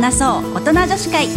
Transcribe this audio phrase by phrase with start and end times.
[0.00, 1.28] 話そう大人女子会。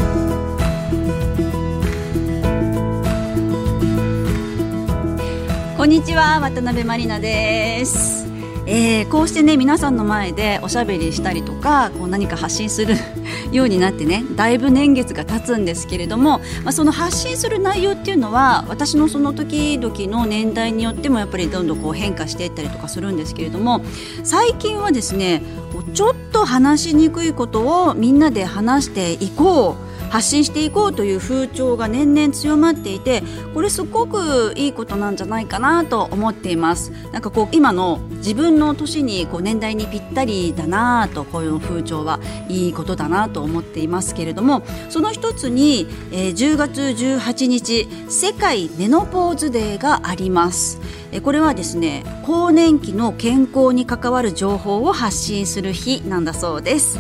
[5.76, 8.23] こんにちは渡辺満里奈です、
[8.66, 12.96] えー、こうしてね皆さんの前でおしゃべりしたりとかこう何か発信する
[13.52, 23.82] ようになってねだいぶ年月が経つんですけれども、まあ、その発信する内容っていうのは私のその時々の年代によってもやっぱりどんどんこう変化していったりとかするんですけれども
[24.24, 25.44] 最近はですね
[25.94, 33.24] ちょっと話しにくいことをみんなで話していこう発信していこうという風潮が年々強まっていて
[33.56, 36.92] これすごくいいことなんじゃないかなと思っています。
[37.12, 50.80] なんかこう今の自分の年にこう年代にぴったりだなとこういう風潮はいいことだなと思っていますけれどもその一つに、えー、10月18日世界メノポーズデーがあります。
[51.24, 57.00] これはですね更年期の健康に関わる情報を発信する日なんだそうです。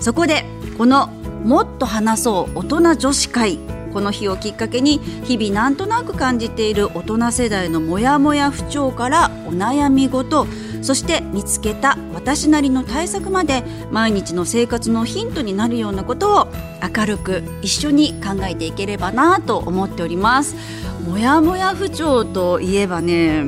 [0.00, 0.44] そこで
[0.76, 1.10] この
[1.44, 3.58] もっと話そう大人女子会
[3.92, 10.46] この日をきっかけに日々なんとなく感じている大人世代のモヤモヤ不調からお悩み事
[10.82, 16.48] そして見つけた私なりの対策まで毎日の生活のヒントになるようなことを
[16.96, 20.54] 明るく一緒に考えていければなと思っております。
[21.08, 23.46] もやもや不調といえばね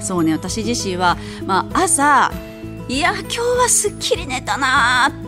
[0.00, 2.32] そうね私自身は、まあ、朝
[2.88, 5.25] いや今日はすっきり寝たなっ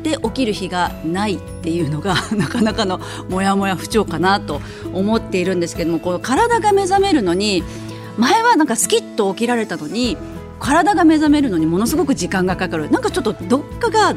[0.00, 4.60] て起きる日がないっていうのが なかなかのモヤモヤ不調かなと
[4.92, 7.62] 思っているんですけどもこの体が目覚めるのに
[8.16, 10.16] 前はなんかスキッと起きられたのに
[10.60, 12.90] 体が目覚めるのにものすごく時間がかかる。
[12.90, 14.14] なんかちょっとどっかが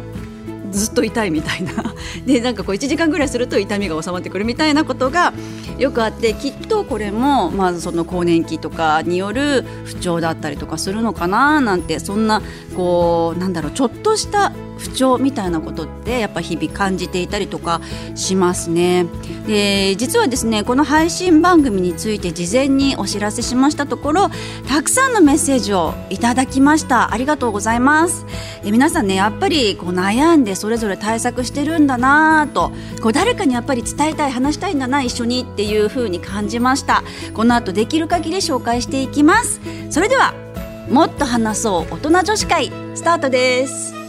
[0.71, 1.71] ずっと痛いみたいな。
[2.25, 5.33] でなんかこう1時間ぐらいすると痛みが収まってくるみたいなことが
[5.77, 12.41] よくあってきっとこれも、まあ、その更年期とかによる不調だったりとかするのかななんてそんな
[12.75, 14.51] こうなんだろうちょっとした
[14.83, 17.79] 不調みたいなことってやっぱ日々感じていたりとか
[18.15, 19.05] しますね。
[19.47, 24.29] で実はですねこの配信番組について事前にお知らせしましたところ
[24.67, 28.25] たくさんのメッセージをいただきましたありがとうございます。
[28.65, 32.71] え皆さんねやっぱりこう悩んでそれぞれ対策してるんだなと
[33.01, 40.33] こう誰かにやっぱり伝えたい話したいんだな一緒にっていう風に感じましたこの後できる限り紹介していきますそれでは
[40.89, 44.02] もっと話そう大人女子会スタートです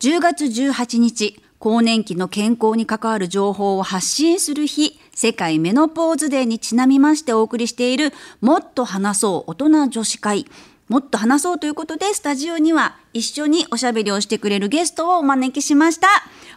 [0.00, 10.46] 10月18日更年期の健康に関わる情報を発信する日世界メノポーズデーにちなみましてお送りしているもっと話そう大人女子会。
[10.88, 16.06] もっと話そうということでスタジオには一緒におしゃべりをしてくれるゲストをお招きしました。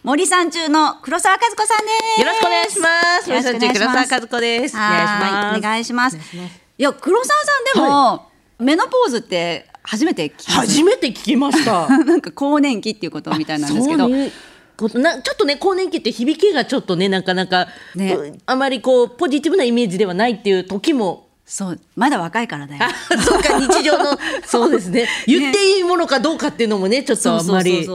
[0.04, 2.22] 森三中の黒沢和子さんです。
[2.22, 2.88] よろしくお願いしま
[3.24, 3.30] す。
[3.30, 3.90] よろしくお願いします。
[3.90, 5.08] 黒沢和子ですお願い。
[5.08, 6.18] しますお願いします。
[6.18, 8.22] いや黒沢さんでも、は
[8.60, 11.88] い、メノポーズって初めて聞きま初めて聞きました。
[12.06, 14.08] なんか更年期っていうことみたいなんですけど。
[14.08, 21.28] なちょっとね更年期って響きがちょっとねなかなか、ね、あまりこうポジティブなイメージではないっていう時も。
[21.46, 21.80] そう。
[21.96, 22.82] まだ若いからだよ。
[23.26, 24.18] そうか日常の。
[24.46, 25.08] そうですね。
[25.26, 27.86] 言っていいものかどうかっていうのもねちょっとあんまり。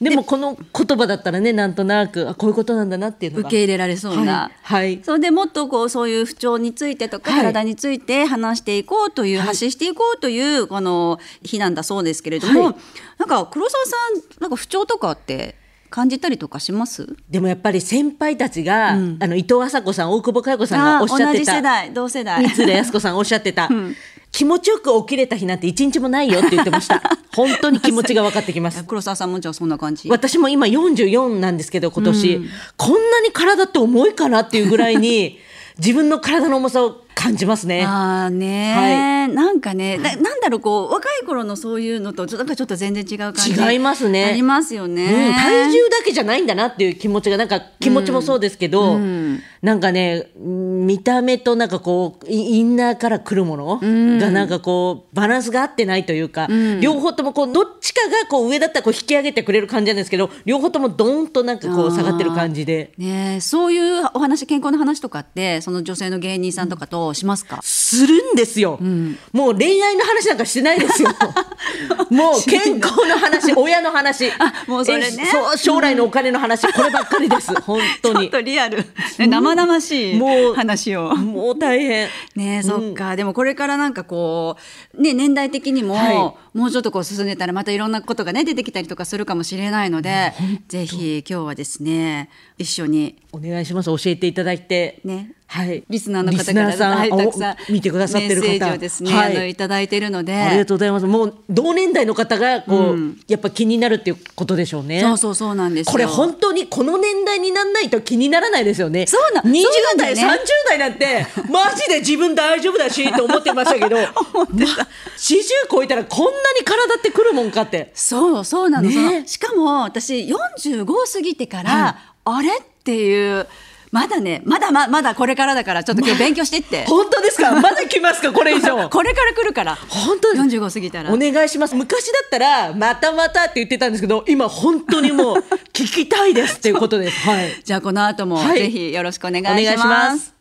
[0.00, 12.78] でもこの言葉だったらねなんとなくあこういうことなんだなっていうのが受け入れられそうな、はい、はい、それでもっとこうそういう不調についてとか、はい、体について話していこうという、はい、発信していこうというこの日なんだそうですけれども、
[13.18, 13.96] なんか黒沢さ
[14.38, 15.56] んなんか不調とかって
[15.90, 17.14] 感じたりとかします？
[17.28, 21.32] でもやっぱり先輩たちが、うん、あの伊藤麻子さん大久保佳代子さんがおっしゃってた。
[21.32, 22.48] 同じ世代同世代。
[22.48, 23.96] 三浦靖子さんおっしゃってた、 うん、
[24.32, 27.02] 気持ちよく起きれた日なんて一日もないよって言ってました。
[27.34, 28.84] 本当に気持ちが分かってきます。
[28.84, 30.08] 黒沢さんもじゃあそんな感じ？
[30.08, 35.38] 私も今44なんですけど今年、うん、こんなに体って重いかなっていうぐらいに
[35.78, 37.84] 自分の体の重さを感じますね。
[37.84, 43.52] ああね、はい、なんかね、ななんだろうこう若い頃のそういうのとなんかちょっと全然違う感じ。
[43.52, 44.24] 違いますね。
[44.24, 62.92] ありますよね、うん、体重だけじゃないんだなっていう気持ちがなんか気持ちもそうですけど、うん、なんかね見た目となんかこうインナーからくるものがなんかこうバランスが合ってないというか、うん、両方ともこうどっちかがこう上だったらこう引き上げてくれる感じなんですけど、両方ともドーンとなんかこう下がってる感じで。
[62.96, 67.60] ねそういうお話健康の話とかってその女性の芸人さんとかとしますか？
[67.62, 71.10] するんですよ、うん、もう恋愛の話なんかしてないですよ。
[72.10, 74.30] もう健康の話 親の話。
[74.66, 75.28] もうそれね。
[75.30, 77.52] そう将来のお金の話、うん、こればっかりです。
[77.62, 78.20] 本当に。
[78.20, 78.84] ちょっとリアル。
[79.18, 80.20] 生々しい
[80.54, 81.14] 話を。
[81.16, 82.08] もう大変。
[82.36, 84.56] ねそっか、でもこれからなんかこ
[84.94, 90.32] うね年代的にも、はい、もうちょっとこう進んでたらまたいろんなことがね出てきたりとかするかもしれないので
[90.68, 93.16] ぜひ今日はですね一緒に。
[93.32, 93.86] お願いします。
[93.86, 95.00] 教えていただいて。
[95.04, 98.72] ねはい、リスナーの方からさんはいたくさんお見てくださってる方。
[98.72, 99.36] をですね、はい。
[99.36, 100.32] あのいただいているので。
[100.32, 101.06] ありがとうございます。
[101.06, 103.20] もう同年代の方がこう、うん。
[103.26, 105.00] やっぱ気になるっていうことでしょうね。
[105.00, 105.92] そうそうそうなんですよ。
[105.92, 109.08] これ本当にこの年代になんないと気にならないですよね。
[109.08, 110.34] そうな20そうなんだ代、よね。
[110.34, 110.38] 30
[110.68, 113.96] 代なんて マジで自分大丈夫だしと思ってましたけど、
[114.32, 117.90] ま、40超えたらこんなに体ってくるもんかって。
[117.94, 119.24] そうそうなの、ね。
[119.26, 122.50] しかも私45過ぎてから、あれ？
[122.80, 123.46] っていう
[123.90, 127.50] まだねまだままだこれからだからちょっと今日勉強してって、本当ですか？
[127.60, 128.32] まだ来ますか？
[128.32, 128.88] これ以上。
[128.88, 129.76] これから来るから。
[129.88, 130.56] 本当です。
[130.56, 131.12] 45過ぎたら。
[131.12, 131.74] お願いします。
[131.74, 135.36] 昔だったらまたまたって言ってたんですけど今本当にもう
[135.74, 137.18] 聞きたいですっていうことです。
[137.28, 137.60] はい。
[137.64, 138.58] じゃあこの後もはい。
[138.58, 140.34] ぜひよろしくお願いします,、お願いします。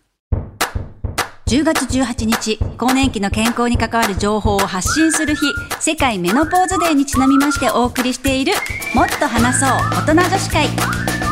[1.48, 5.42] 10月18日更年期の健康に関わる情報を発信する日
[5.80, 8.54] 世界メノポーズデーにちなみましてお送りしている
[8.94, 9.70] もっと話そう
[10.06, 11.29] 大人女子会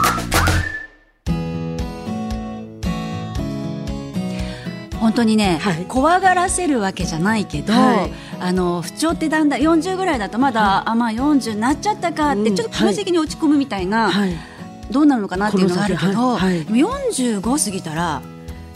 [4.99, 5.85] 本当にね、はい。
[5.87, 8.13] 怖がらせるわけじゃないけど、はい。
[8.39, 12.55] あの不調ってだんだん40ぐらいだとまだ、あまあ40になっちゃったかって、うん。
[12.55, 14.33] ちょっと気持ち的に落ち込むみたいな、はい。
[14.91, 16.39] どうなるのかなっていうのがあるけど、はい。
[16.39, 16.65] はい。
[16.65, 18.21] でも45過ぎたら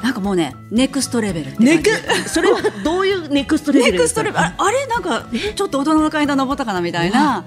[0.04, 1.90] なんかもうねネクストレベルネク？
[2.28, 4.22] それはどういうネクストレベネルですか？
[4.24, 4.88] クストレベルああれ？
[4.88, 5.26] なんか
[5.56, 7.46] ちょっと大人の階段登ったかなみたいな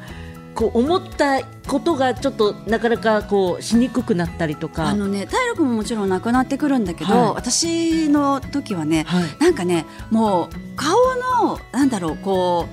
[0.55, 4.89] こう思ったことがちょっとなかなかこうしにくくなったりとか。
[4.89, 7.35] あのね体力ももちろんなくなってくるんだけど、はい。
[7.35, 9.25] 私の時はね、はい。
[9.41, 10.97] なんかねもう顔
[11.43, 12.67] のなんだろうこ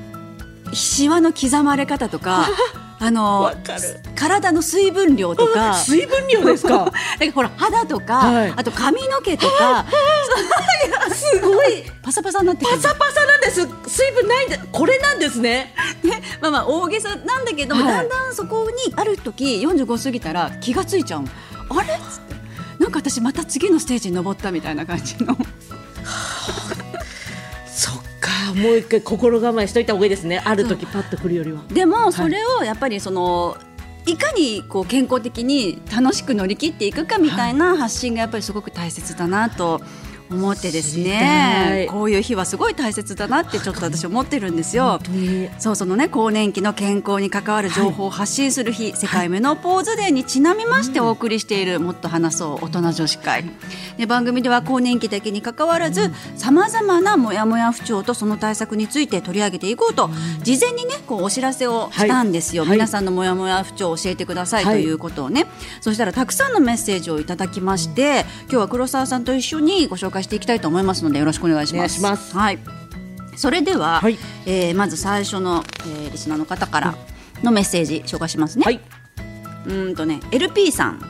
[0.72, 2.48] うシワの刻まれ方とか
[3.04, 3.52] あの
[4.16, 5.74] 体の水分量とか。
[5.84, 6.86] 水分量ですか？
[6.86, 6.94] だか
[7.26, 8.54] らほら肌とか、はい。
[8.56, 9.86] あと髪の毛とか。
[11.12, 11.84] すごい。
[12.04, 13.68] パサパサになってパサパサなんです。
[13.88, 15.74] 水分ないんでこれなんですね。
[16.04, 17.94] ね、まあまあ大げさなんだけども、はい。
[17.94, 21.24] だんだんそこにある時45過ぎたら気がついちゃう。
[21.24, 21.30] の
[21.70, 21.96] あれ？
[21.96, 22.36] っつって。
[22.78, 25.36] なんか私また次のステージに登ったみたいな感じの。
[27.68, 28.02] そっ
[28.48, 30.42] かもう一回心構えしといた方がいいですね。
[30.44, 31.62] ある時パッと来るよりは。
[31.70, 33.58] でもそれをやっぱりその、
[34.06, 39.82] いかにこう健康的に楽しく乗り切っていくかみたいな発信がやっぱりすごく大切だなと
[40.36, 45.00] 思ってですねこういう日はすごい大切だなってちょっと私思ってるんですよ。
[45.60, 53.44] そうそのね更年期の健康に関わる情報を発信する日、世界メノポーズデーにちなみましてお送りしている、もっと話そう大人女子会。
[53.98, 60.10] で番組では更年期だけに関わらずさまざまなモヤモヤ不調とその対策について取り上げていこうと、
[60.44, 62.72] 事前にねこうお知らせをしたんですよ、はい。
[62.72, 65.46] 皆さんのモヤモヤ不調を教えてくださいとはいいうことをね、
[65.82, 72.00] そしたらたくさんのメッセージをいただきまして今日は黒沢さんと一緒にご紹介していきたいと思いますのでよろしくお願いします。
[72.00, 72.36] お願いします。
[72.38, 72.60] はい。
[73.36, 74.18] それでは、はい。
[74.46, 76.96] えーまず最初の、えーリスナーの方から
[77.44, 78.64] のメッセージ紹介しますね。
[78.66, 78.80] はい。
[79.66, 81.02] うーんとね LP さん、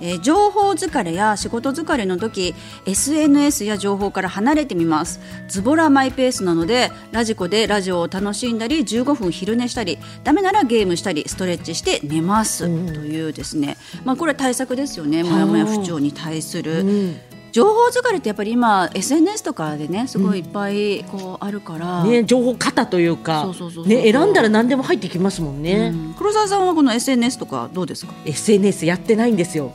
[0.00, 2.54] えー情報疲れや仕事疲れの時
[2.86, 5.20] SNS や情報から離れてみます。
[5.48, 13.76] ズボラマイペースなのでラジコでラジオを楽しんだり15分昼寝したりダメならゲームしたりストレッチして寝ます、というですね。
[14.04, 15.22] まあこれ対策ですよね。
[15.22, 17.16] もやもや不調に対する、うん
[17.56, 23.50] 情報疲れってやっぱり今 SNS とかでねすごいいっぱいこうあるから、ね情報型というか
[23.86, 26.14] ね選んだら何でも入ってきますもんね、うん。
[26.18, 29.72] 黒沢さんはこの SNS とかどうですか？SNS やってないんですよ。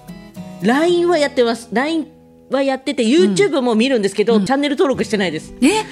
[0.62, 1.70] LINE はやってます。
[1.72, 2.06] LINE
[2.52, 5.52] はやってて YouTube も見るんですけど、チャンネル登録してないです。
[5.64, 5.84] え？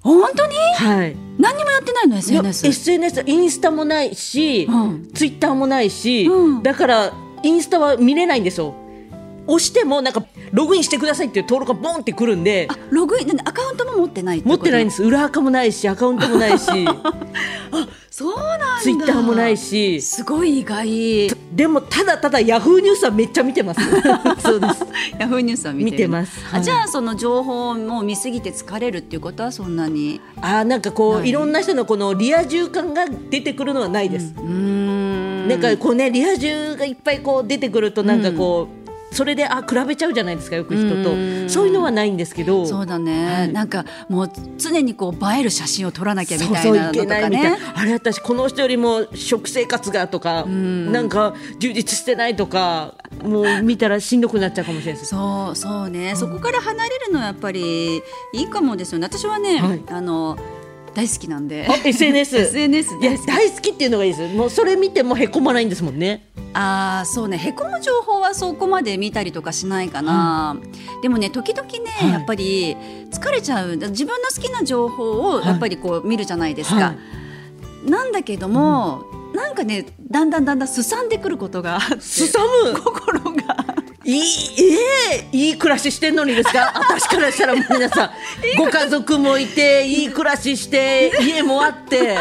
[0.00, 0.56] 本当に？
[0.56, 1.16] はい。
[1.38, 5.08] 何にもやってないの？SNS SNS インスタもないし、うん。
[5.14, 6.62] ツイッターもないし、うん。
[6.64, 7.12] だから
[7.44, 8.74] インスタは見れないんですよ。
[9.46, 15.02] 押してもなんかログインしてくださいっていう登録がボンってくるんであログインなんでアカウントも持ってない持ってないんでです。
[15.02, 16.66] 裏アカもないしアカウントもないし。
[18.10, 18.66] そうなんだ。
[18.82, 20.00] ツイッターもないし。
[20.02, 21.30] すごい意外。
[21.54, 23.80] でもただただヤフーニュースはめっちゃ見てます。
[24.40, 24.84] そうです。
[25.18, 26.44] ヤフーニュースは見てます。
[26.44, 26.60] はい。
[26.60, 30.20] あじゃあその情報も見すぎて疲れるっていうことはそんなに？
[30.42, 35.48] あーなんかこういろんな人のこのリア充感が出てくるのはないです、うーん。
[35.48, 38.81] なんかこうねリア充がいっぱいこう出てくるとなんかこう、
[39.12, 41.12] それであ比べちゃうじゃないですかよく人と。
[41.12, 41.50] うん。
[41.50, 42.66] そういうのはないんですけど。
[42.66, 43.52] そうだね、はい。
[43.52, 47.42] なんかもう常にこう映える写真を撮らなきゃみたいないのとかね。
[47.42, 55.10] なあれ私この人よりも食生活がとかなんか充実してないとかもう見たらしんどくなっちゃうかもしれないです。
[55.10, 58.02] そうそうね、そこから離れるのはやっぱりい
[58.34, 59.06] いかもですよね。
[59.06, 59.82] 私はね、はい。
[59.88, 60.36] あの
[60.94, 61.66] 大好きなんで。
[61.68, 63.26] あ SNS SNS いや大好き。
[63.26, 64.34] 大好きっていうのがいいです。
[64.34, 66.28] もうそれ見てもへこまないんですもんね。
[66.54, 67.38] ああそうね。
[67.38, 70.56] へこむ情報はそこまで見たりとかしないかな、
[71.02, 72.10] でもね時々ね、はい。
[72.10, 72.76] やっぱり
[73.10, 73.76] 疲れちゃう。
[73.76, 75.46] 自分の好きな情報をはい。
[75.46, 76.94] やっぱりこう見るじゃないですか、は
[77.86, 82.78] なんだけども、なんかねだんだんだんだんすさんでくることがすさむ。
[82.78, 83.51] 心が
[84.12, 84.72] いい
[85.14, 86.72] えー、いい暮らししてんのにですか？
[86.90, 88.10] 私からしたら皆さん
[88.58, 91.96] ご家族もいていい暮らしして家もあって。
[92.00, 92.20] いや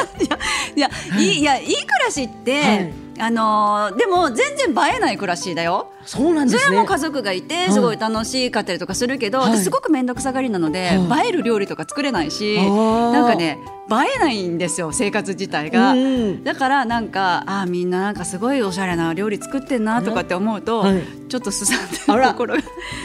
[0.75, 1.43] いや、いいい。
[1.43, 2.93] やいい暮らしって、はい。
[3.19, 5.91] あのーでも全然映えない暮らしだよ。
[6.05, 6.61] そうなんですね。
[6.63, 7.71] それはもう家族がいてい。
[7.71, 9.51] すごい楽しかったりとかするけど、はい。
[9.57, 16.43] 私すごく面倒くさがりなので、は映える料理とか作れないしなんかね映えないんですよ生活自体が、うん。
[16.43, 21.01] だからなんかあーみんななんかすごいおしゃれな料理作ってんなとかって思うと、はい。
[21.27, 22.61] ちょっとすさんでる心が。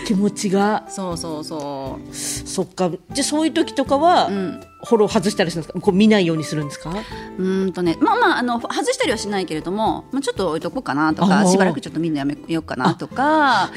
[0.06, 0.84] 気持ちが。
[0.88, 2.90] そうそうそそっか。
[2.90, 4.60] じゃあそういう時とかは、ううん。
[4.84, 5.80] フォロー外したりするんですか？
[5.80, 6.90] こう見ないようにするんですか？
[6.90, 7.96] うーんとね。
[8.00, 13.70] まあまああの外したりはしないけれども、まあ、ちょっと置いとこうかなとかしばらくちょっとみんなやめようかなとか。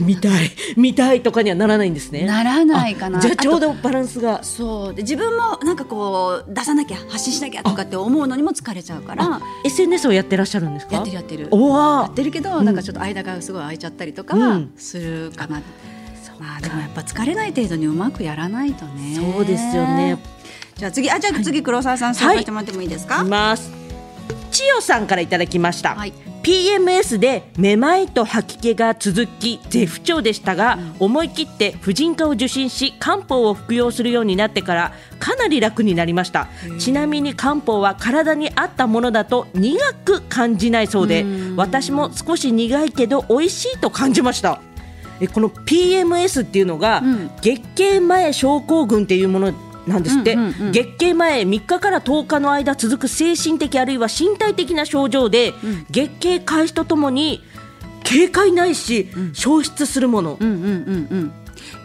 [0.00, 0.50] 見たい。
[0.76, 2.26] 見たいとかにはならないんですね。
[2.26, 3.18] ならないかな。
[3.18, 4.42] あじゃあちょうどバランスが。
[4.42, 4.94] そう。
[4.94, 9.40] で自分もなんかこう出さなきゃ発信しなきゃとかって思うのにも疲れちゃうから。
[9.62, 10.94] SNS をやってらっしゃるんですか？
[10.96, 11.48] やってるやってる。
[11.50, 12.64] おやわってるけど、うん。
[12.64, 14.72] なんかちょっと間がすごい空いちゃったりとかはうん。
[14.76, 15.60] するかな、
[16.40, 19.14] まあでもやっぱ疲れない程度にうまくやらないとね。
[19.14, 20.18] そうですよね。
[20.76, 23.24] じゃあ次あじゃあ次黒沢さん紹介してもらってもいいですか、い。
[23.24, 23.70] ます。
[24.50, 26.12] 千代さんからいただきました、はい
[26.46, 36.46] PMS でめまいと吐き気が続き絶不調でしたが、思い切って婦人科を受診し漢方を服用するようになってからかなり楽になりました。
[36.78, 41.26] ちなみに漢方は体に合ったものだと苦く感じないそうで
[41.56, 44.60] 私も少し苦いけど美味しいと感じました。
[45.20, 47.30] えこの PMS っていうのが、うん。
[47.40, 49.52] 月経前症候群っていうもの
[49.86, 50.72] なんですって、うんうんうん。
[50.72, 55.54] 月経前3日から10日の間続く精神的あるいは身体的な症状で、
[55.90, 57.42] 月経開始とともに
[58.04, 60.70] 警戒ないし、消失するもの、うんうんうんう
[61.16, 61.32] ん。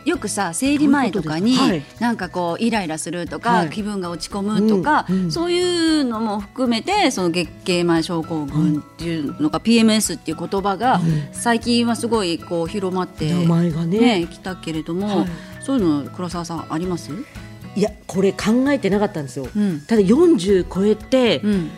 [0.06, 1.56] よくさ生理前とかに
[2.00, 3.70] なんかこうイライラするとか、はい。
[3.70, 11.00] 気分が落ち込むとか、うんうんそういうのも含めてその月経前症候群っていうのが PMS っていう言葉が
[11.32, 14.00] 最近はすごいこう広まって名前がね。
[14.22, 15.28] ね来たけれども、はい。
[15.64, 17.12] そういうの黒沢さんあります？
[17.76, 19.82] いやこれ考えてなかったんですよ、うん。
[19.82, 21.70] ただ40超えてうん。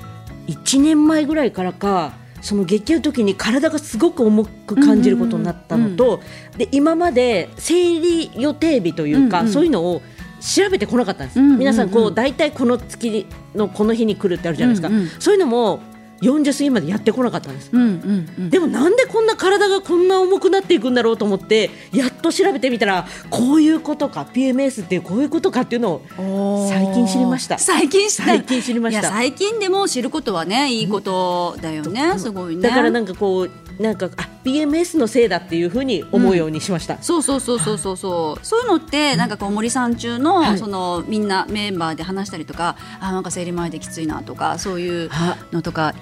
[0.48, 6.20] 1年前ぐらいからかその月経の時に体がすごく重く感じることになったのと、
[6.58, 9.54] で今まで生理予定日というか、うんうん。
[9.54, 10.02] そういうのを
[10.42, 15.08] 調べてこなかったんです、皆さんこう大体この月のこの日に来るってあるじゃないですか、うんうん。
[15.20, 15.80] そういうのも
[16.24, 17.70] 40過ぎまでやってこなかったんです。
[17.72, 18.50] うんうんうん。
[18.50, 27.58] でもなんでこんな体がこんな重くなっていくんだろうと思ってやっと調べてみたらこういうことか PMS ってこういうことかっていうのを最近知りました。
[27.58, 29.02] 最近最近知りました。
[29.02, 32.62] いや最近でも知ることはねいいことだよね、すごいね。
[32.62, 38.46] だからなんかこうなんかあ PMS のせいだっていうふうに思うようにしました、そうそうそうそうそうそう。
[38.46, 40.58] そういうのってなんかこう森さん中の、はい。
[40.58, 45.38] そのみんなメンバーで話したりとかあなんか生理前できついなとかそういうあ。
[45.52, 45.94] のとか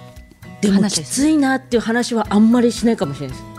[0.61, 3.51] でもきついなっていう話はあんまりしないかもしれないです。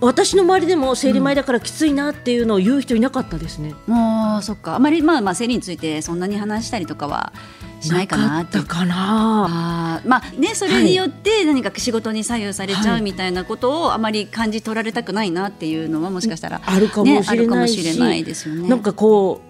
[0.00, 4.76] 私の周りでも生理前だからきついなっていうのを言う人いなかったですね、るもうそっか。
[4.76, 7.32] あまりまあまあ生理についてそんなに話したりとかは
[7.80, 9.96] しないかなっかったかな。
[9.96, 18.68] あーまあねそれによって何か仕事に左右されちゃはいうみたいなことをあまり感じ取られたくないなっていうのはもしかしたらあるかもしれないし、ないですよね。
[18.68, 19.48] なんかこう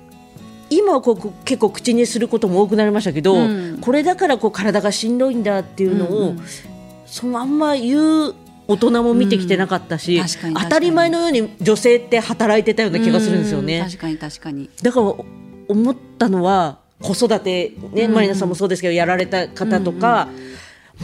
[0.71, 3.79] 今はこう結構口にすることも多くなりましたけど、うん。
[3.83, 6.41] これだからこう体がしんどいんだっていうのを、うんうん
[7.09, 8.35] そのあんま言う
[8.69, 13.83] 大人も見てきてなかったし、うん当たり前のように女性って働いてたような気がするんですようね。
[13.83, 14.71] 確かに確かに。
[14.83, 15.15] だから
[15.69, 17.73] 思ったのは子育て。
[17.93, 18.15] ね、うん。
[18.15, 20.29] マリナさんもそうですけどやられた方とか、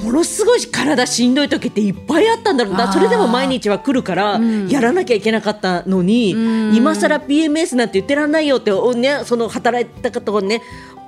[0.03, 2.93] ものすごい体しんどい時っていっぱいあったんだろうな。
[2.93, 4.69] それでも毎日は来るからん。
[4.69, 6.39] やらなきゃいけなかったのに、う
[6.73, 6.77] ん。
[6.77, 10.61] 今更 PMS なんて言ってらんないよって、おね、その働いた方をね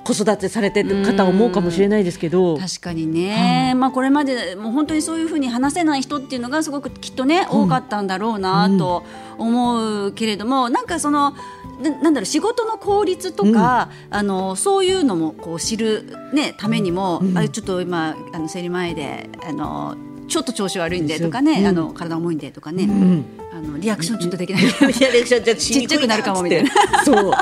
[0.06, 2.56] 子育てされてる方は思うかもしれないですけど。
[2.58, 9.04] 確かにね、まあこれまでもう本当にそういうふうに話せない人っていうのがすごくきっとね、多かったんだろうなと
[9.36, 11.34] 思うけれども、なんかその
[11.82, 19.96] ななんだろう仕事の効率とか、あのそういうのもこう知るねためにも、あちょっと今あの生理前であの
[20.28, 21.66] ちょっと調子悪いんでとかね、うん。
[21.66, 23.24] あの体重いんでとかね、うん。
[23.52, 24.62] あのリアクションちょっとできない。
[24.62, 26.70] いやレクションじゃちっちゃくなるかもみたいな。
[27.04, 27.34] そう。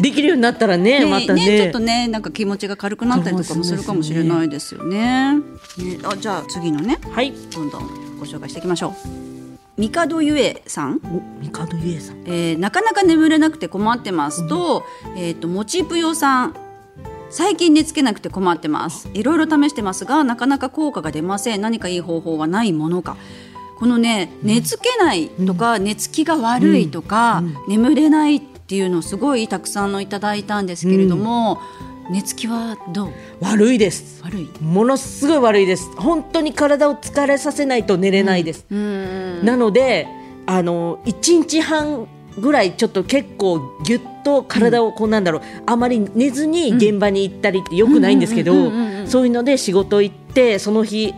[0.00, 1.46] できるようになったらねねまたね。
[1.46, 5.36] ねちょっとねなんか気持ちが軽くなったりとかもするかもしれないですよね。
[5.36, 5.42] ね
[6.04, 7.32] あじゃあ次のねはい。
[7.32, 9.32] どんどんご紹介していきましょう。
[9.76, 11.00] 帝ゆえさん、
[11.42, 12.22] お帝ゆえさん。
[12.26, 14.84] えーなかなか眠れなくて困ってますと、
[15.16, 16.54] えっ、ともちぷよさん。
[17.32, 19.08] 最近寝つけなくて困ってます。
[19.14, 21.62] いろいろ試してますが、なかなか効果が出ません。
[21.62, 23.16] 何かいい方法はないものか。
[23.78, 31.58] このね、寝つけないとか、寝つきが悪いとか、眠れないっていうのをすごいたくさんのいただいたんですけれども、
[32.10, 33.12] 寝つきはどう？
[33.40, 34.22] 悪いです。
[34.22, 34.50] 悪い？
[34.60, 35.90] ものすごい悪いです。
[35.96, 40.06] 本当に体を疲れさせないと寝れないです、なので
[40.44, 42.06] あの1日半
[42.38, 48.52] ぐらいちょっと結構ぎゅっと体をこうなんだろう、あまり寝ずに現場に行ったりってよくないんですけど
[49.06, 51.14] そういうので仕事行ってその日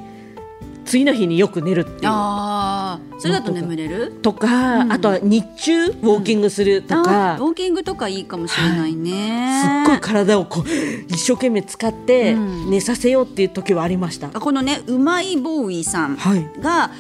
[0.84, 1.98] 次の日によく寝るっていう。
[2.04, 4.12] ああそれだと眠れる？
[4.20, 10.68] とか、あとは日中ウォーキングするとか、あーウォーキングとかいいかもしれないね、すっごい体をこう
[11.08, 14.28] 一生懸命使って寝させようっていう時はありました。
[14.28, 16.50] このねうまいボーイさんはい。
[16.60, 16.90] が、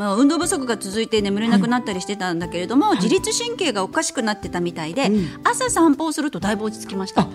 [0.00, 5.10] まあ、運動不足が続いて眠れなくなったりしてたんだけれども、自律神経がおかしくなってたみたいで、
[5.44, 7.28] 朝散歩をするとだいぶ落ち着きました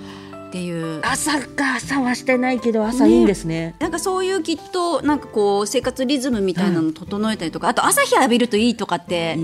[0.55, 1.01] っていう。
[1.03, 3.75] 朝か朝はしてないけど朝いいんですね。
[3.79, 9.37] なんかそういうきっとなんかこう生活リズムみたいなの整えたりとか、あと朝日浴びるといいとかって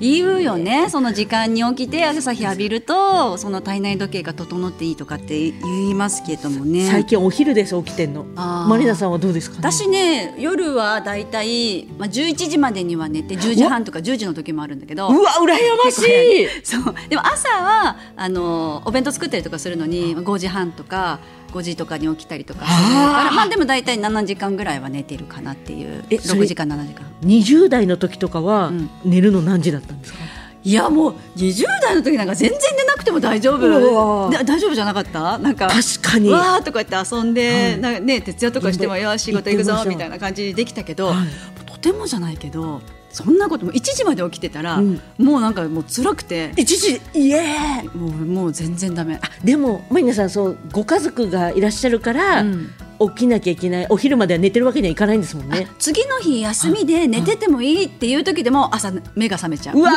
[0.00, 0.90] 言うよね。
[0.90, 6.86] その時間に起きて朝日浴びるとその体内時計が整っていいとかって言いますけどもね。
[6.90, 8.24] 最近お昼です起きてんの。
[8.24, 9.60] マリナさんはどうですか、ね。
[9.62, 15.08] 私ね夜はだいたい、まあ、11時までには寝て10時半とか10時の時もあるんだけど。
[15.08, 16.48] うわ羨ましい。
[16.64, 16.94] そう。
[17.08, 21.18] でも朝はあのお弁当作ったりとかするのに5時半とか
[21.52, 26.04] 5時とかに起きたりとかするからまあでも大体7時間ぐらいは寝てるかなっていう。
[26.10, 27.06] えそれ6時間7時間。
[27.22, 28.90] 20代の時とかはうん。
[29.04, 30.18] 寝るの何時だったんですか？
[30.62, 34.30] いやもう20代の時なんか全然寝なくても大丈夫。
[34.30, 35.38] で大丈夫じゃなかった？
[35.38, 36.28] なんか確かに。
[36.30, 38.00] わーとか言って遊んで、はい。
[38.02, 41.26] ね徹夜とかしてもよし仕事行くぞみたいな感じでできたけど、はい。
[41.64, 45.00] とてもじゃないけどそんなことも1時まで起きてたら、うん。
[45.18, 46.52] もうなんかもう辛くて。
[46.56, 47.84] 一時イエー。
[47.84, 47.96] イ。
[47.96, 49.20] もうもう全然ダメ。
[49.44, 52.70] でもマリナさんそうご家族がいらっしゃるから、うん。
[53.00, 55.68] 起きなきゃいけないお昼までは寝てるわけにはいかないんですもんね。
[55.78, 59.78] 次の日休みで寝ててもいいっていう時でも朝目が覚めちゃう。
[59.78, 59.90] うわ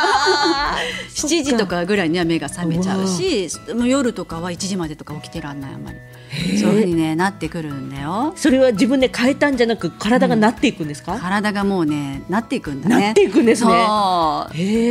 [1.10, 5.98] 7 時とかぐらいには目が覚めちゃうしもう夜とかは1時までとか起きてらんないあんまり
[6.60, 8.32] そういうふうに、ね、なってくるんだよ。
[8.36, 13.04] それは自分で変えたんじゃなく体がなっていくんですか、体がもうねなっていくんだね。
[13.06, 13.70] なっていくんですね。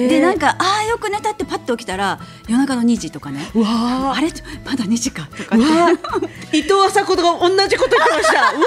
[0.10, 3.50] でなんかああよく寝たってパッと起きたら夜中の2時とかね。
[3.54, 4.30] うわあれ？
[4.66, 5.56] まだ2時かとか
[6.52, 8.42] 伊藤麻子とが同じこと言ってました。
[8.54, 8.64] うわ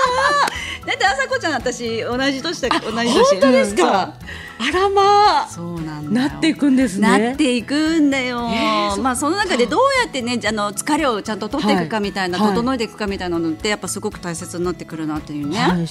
[0.86, 3.14] だって朝子ちゃん私同じ年だ同じー年。
[3.14, 3.76] 本当ですうん。
[3.76, 4.14] か、
[4.58, 5.48] あらまあ。
[5.48, 7.18] そうなんなっていくんですね。
[7.28, 12.54] なっていくんだよ、へーまあその中でどうやってねあの疲れをちゃんと取っていくかみたいな、はい。
[12.54, 15.86] 整えていくかみたいなのってやっぱすごく大切になってくるなっていうね、はい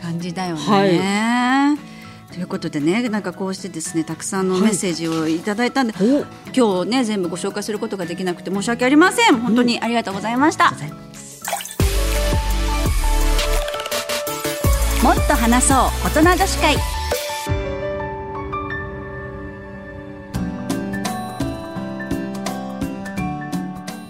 [0.00, 0.62] 感じだよね。
[0.62, 1.76] は
[2.32, 6.24] ということでねなんかこうしてですねたくさんのメッセージをいただいたんで、お。
[6.56, 9.38] 今日ね全部ご紹介することができなくて申し訳ありません。
[9.38, 10.72] 本当にありがとうございました、
[15.02, 16.76] もっと話そう大人女子会。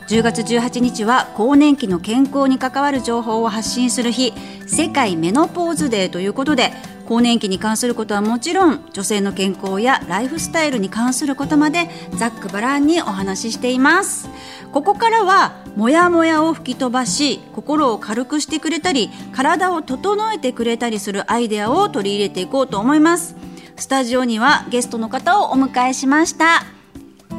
[0.07, 4.35] 10月18日は更年期の健康に関わる情報を発信する日。
[4.67, 6.73] 世界メノポーズデーということで
[7.07, 14.29] 更年期に関することはもちろん女性の健康やライフスタイルに関することまでざっくばらんにお話ししています。
[14.73, 23.37] ここからはモヤモヤを吹き飛ばし心を軽くしてくれたり体を整えてくれたりするアイデアを取り入れていこうと思います。
[23.77, 26.65] スタジオにはゲストの方をお迎えしました。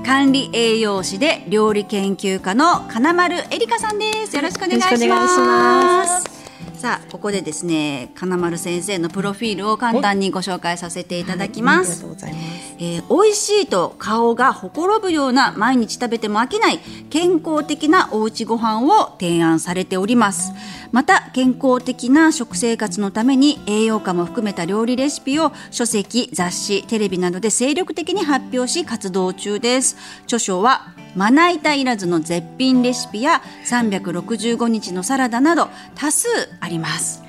[0.06, 4.36] 管理栄養士で料理研究家の金丸えりかさんです。
[4.36, 5.06] よろしくお願いします。
[5.06, 6.80] よろしくお願いします。
[6.80, 12.42] さあここでですね金丸先生のプロフィールを簡単にご紹介させていただきます、ありがとうございます。
[12.84, 20.52] えー美味しいと顔がほころぶような毎日食べても飽きない健康的なおうちご飯を提案されております。
[20.91, 29.96] また健康的な食生活のために栄養価も含めた料理レシピを書籍雑誌テレビなどで精力的に発表し活動中です。
[30.26, 36.28] 著書はまな板いらずの絶品レシピや365日のサラダなど多数
[36.60, 37.24] あります。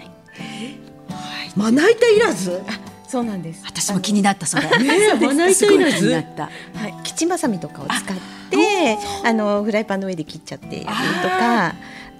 [1.54, 2.60] まな板いらず？
[3.14, 3.62] そうなんです。
[3.64, 5.98] 私も気になったそれ、えまな板いらず？
[5.98, 6.42] すご気になった。
[6.42, 6.50] は
[6.88, 8.16] い、キッチンバサミとかを使っ
[8.50, 10.86] て、あのフライパンの上で切っちゃってやる
[11.22, 11.76] とか、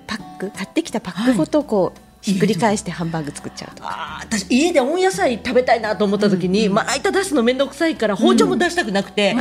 [0.06, 4.18] パック買ってきたパックごとこう、ひっくり返してハンバーグ作っちゃうとか。
[4.22, 9.36] 私家で温野菜食べたいなと思った時に、まな板出すの面倒くさいから包丁も出したくなくて、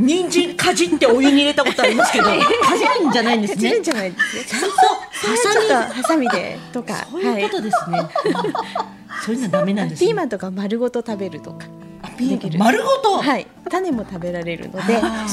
[0.00, 2.32] 人参かじってお湯に入れたことありますけど か
[2.78, 3.56] じるんじゃないんですね。
[3.56, 4.44] かじるんじゃないですね。
[4.44, 8.00] ちゃんとちょっとハサミでとか、そういうことですね、
[9.26, 11.66] そういうのはダメなんです、ね、ピーマンとか丸ごと食べるとか。
[12.10, 12.58] ピーマンできる。
[12.58, 15.26] 丸ごと、はい、種も食べられるので、それだっ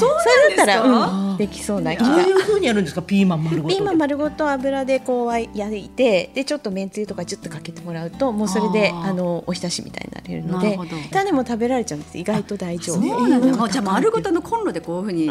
[0.56, 1.06] たら、か？
[1.06, 3.02] うん、できそうな気どうがいう風にやるんですか？
[3.02, 10.78] ピーマン丸ごとピーマン丸ごと油でこう焼いてでちょっとめんつゆとかちょっとかけてもらうともうそれであのおひたしみたいになれるので
[11.10, 12.18] 種も食べられちゃうんです。
[12.18, 12.96] 意外と大丈夫。
[13.02, 13.68] そうなんだ。
[13.68, 15.26] じゃあ丸ごとのコンロでこういうふうに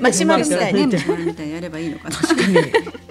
[0.00, 0.86] マシュマロみたいに。
[0.86, 2.16] ねマシュマロみたいにやればいいのかな。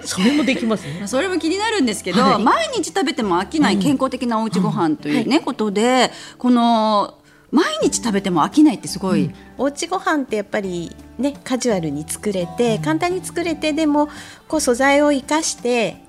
[0.04, 1.06] それもできますね。
[1.06, 2.42] それも気になるんですけど、はい。
[2.42, 7.17] 毎日食べても飽きない健康的なおうちご飯というね、ことでこの
[7.50, 14.08] 毎日食べても飽きないってすごい、うん、おうちご飯ってやっぱりねカジュアルに作れて簡単に作れてでも
[14.48, 16.06] こう素材を生かして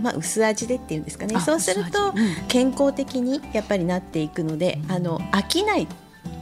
[0.00, 1.38] まあ、薄味でっていうんですかね。
[1.40, 2.12] そうすると
[2.48, 5.86] 健康的にやっぱりなっていくので、うん、あの飽きない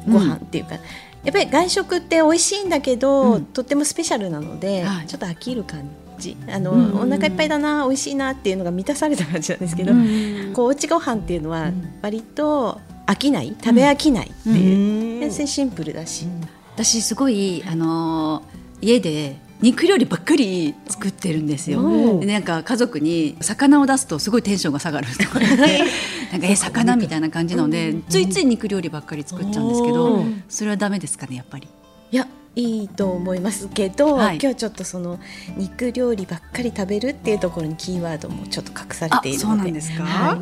[0.08, 6.36] ご飯っていうか、うん、やっぱり外食って美味しいんだけど、うん、とってもスペシャルなので、はい、ちょっと飽きる感じ。
[6.48, 16.26] あの、うんお腹いっぱいだな美味しいなっていうのが満たされた感じなんですけど、うん、こうおうちご飯っていうのは割と飽きない食べ飽きないっていう、全然シンプルだし。
[16.74, 18.42] 私すごいあの
[18.80, 22.18] 家で肉料理ばっかり作ってるんですよ。
[22.18, 25.38] でなんか家族に魚を出すとすごいテンションが下がるとか。
[25.38, 25.84] 言って
[26.32, 31.68] なんかえ魚みたいな感じなのでついつい肉料理ばっかり作っちゃうんですけどそれはダメですかねやっぱり？
[32.10, 35.20] いやいいと思いますけど、はい、今日ちょっとその
[35.56, 39.38] 肉料理ばっかり食べるっていうところにキーワードもちょっと隠されているので。
[39.38, 40.38] そうなんですか、はい、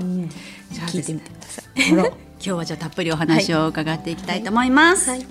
[0.87, 2.12] 聞いてみてください。
[2.42, 5.11] 今日はじゃあたっぷりお話を伺っていきたいと思います。
[5.11, 5.29] はい、はい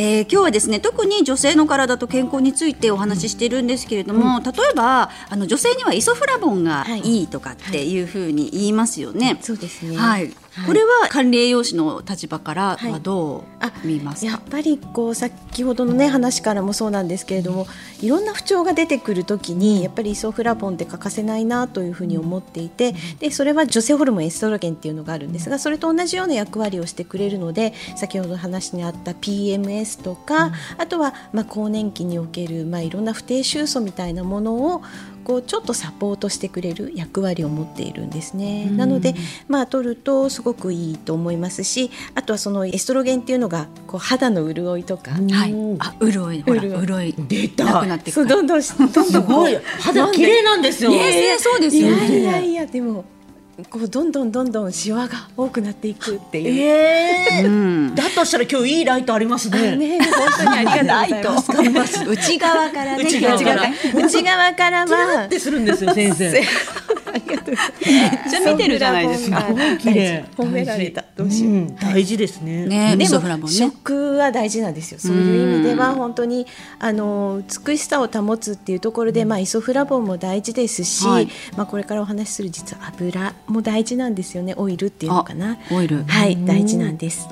[0.00, 7.24] えー、今日はですね特に女性の体と健康についてお話ししているんですけれども、うん、例えばあの女性にはイソフラボンがい。
[7.24, 9.18] いとかっていうふうに言いますよね。
[9.18, 10.32] はいはい、そうですね、はい
[10.66, 13.44] これは管理栄養士の立場からはど
[13.84, 17.66] う見ますやっぱりこう先ほどのね話からもそうなんですけれども
[18.00, 34.82] いろんな不調が出てくるときにやっぱりイソフラボンって欠かせないなというふうに思っていてでそれは女性ホルモンエストロゲンっていうのがあるんですがそれと同じような役割をしてくれるので先ほど話にあった PMS とかあとはまあ更年期におけるまあいろんな不定収素みたいなものを
[35.28, 38.64] こうちょっとサポートしてくれる役割を持っているんですね。
[38.64, 39.14] なので、
[39.46, 46.42] まあ、取るとすごくいいと思いますしあとはそのエストロゲンっていうのがこう肌の潤いとか、はい、あ潤い。
[46.42, 47.14] 潤い。
[47.28, 47.64] 出た。
[47.66, 48.26] なくなってくる。
[48.26, 49.58] どんどんどんどんすごい。
[49.80, 50.92] 肌綺麗なんですよ。
[50.92, 52.20] いやいやそうですよね。
[52.20, 53.04] いやいやでも
[53.64, 56.60] こうどんどんどんどんシワが多くなっていくっていう。
[56.62, 57.48] えーう
[57.90, 59.74] ん、だとしたら今日いいライトありますね。
[59.74, 62.04] ね本当にありがとうございます。
[62.04, 63.02] 内側からね。
[63.02, 63.62] 内側から
[63.94, 65.24] 内側からは。
[65.24, 66.28] ってするんですよ先生。
[67.10, 67.54] ありがとう。
[67.84, 69.44] めっちゃ見てるじゃないですか。
[69.80, 70.24] 綺麗。
[70.36, 71.04] 褒められた。
[71.18, 71.72] どうしよう。
[71.80, 72.64] 大事ですね。
[72.64, 75.00] ね、でも食は大事なんですよ。
[75.00, 76.46] そういう意味では本当に
[76.78, 81.04] あの美しさを保つっていうところで、まあイソフラボンも大事ですし、
[81.56, 84.54] まあこれからお話しする実は油も大事なんですよね。
[84.56, 85.58] オイルっていうのかな。
[85.72, 86.04] オイル。
[86.04, 87.26] はい大事なんです。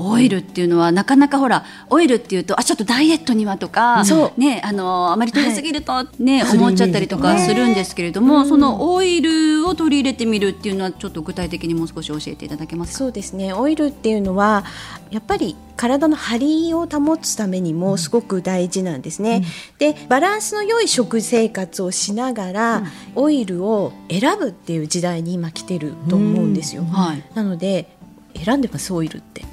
[0.00, 4.04] オイルっていうのはなかなかほらオイルっていうとあちょっとダイエットにはとか、
[4.36, 12.98] ねあのあまり取りすぎるとね、はい、思っちゃったりとかするんですけれども、ね、そのオイルを取り入れてみるっていうのはちょっと具体的にもう少し教えていただけますか？
[12.98, 13.52] そうですね。
[13.52, 14.64] オイルっていうのは
[15.10, 19.42] やっぱり体の張りを保つためにもすごく大事なんですね。
[19.72, 26.84] うん、でバランスの良い食生活をしながら、うん、オイルを選ぶっていう時代に今来てると思うんですよ。
[26.84, 27.96] はい、なので
[28.34, 29.44] 選んでますオイルって。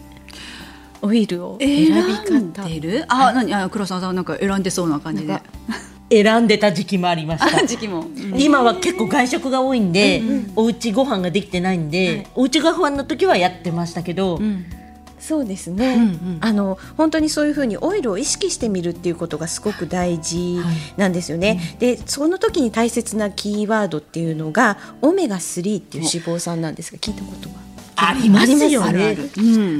[1.06, 3.06] オイルを選び方る？
[3.08, 3.54] あ、何？
[3.54, 5.40] あ黒沢さんなんか選んでそうな感じで。
[6.10, 7.66] 選んでた時期もありました。
[7.66, 14.38] 時期も、うん、今は結構外食が多いんで、うんうん、お家ご飯ができてないんで、はい、お家ご飯の時はやってましたけど。
[14.38, 14.66] うん。
[15.18, 20.60] そうですね、うんうん、あの本当にそういうふうにオイルを意識してみるっていうことがすごく大事
[20.98, 21.56] なんですよね。
[21.56, 27.56] はい、でその時に大切なキーワードっていうのがオメガ3っていう脂肪酸なんですが聞いたことは？
[27.96, 29.18] ありますよね。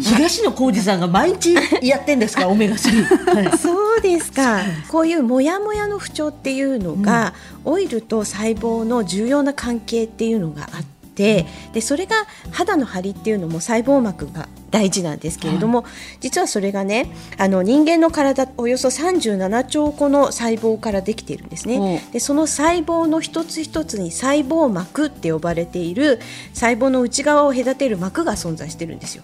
[0.02, 3.36] 東野幸治さんが毎日やってんですか、オメガ3。
[3.48, 4.62] はい、そうですか。
[4.88, 7.34] こういうモヤモヤの不調っていうのが、
[7.66, 12.16] うん、オイルと細胞の重要な関係っていうのがあって、でそれが
[12.52, 22.04] 肌の張りっていうのも細胞膜が大事なんですけれども、はい、実はそれがねあの人間の体およそ37兆個の細胞からできているんですね。
[22.12, 26.20] でその細胞の一つ一つに細胞膜って呼ばれている
[26.54, 29.24] 細胞の内側を隔てる膜が存在してるんですよ。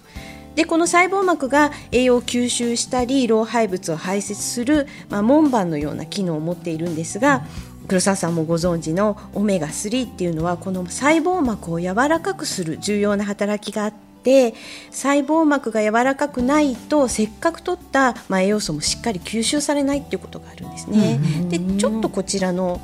[0.54, 7.44] でこの細胞膜が栄養を吸収したり老廃物を排泄する、まあ、門番のような機能を持っているんですが
[7.88, 14.54] 黒沢さんもご存知のオメガ3っていうのはこの細胞膜を柔らかくする重要な働きがあってて
[14.90, 21.20] 細胞膜が柔らかくないとせっかく取った、まあ、栄養素もしっかり吸収されないっていうことがあるんですね。
[21.48, 22.80] でちょっとこちらの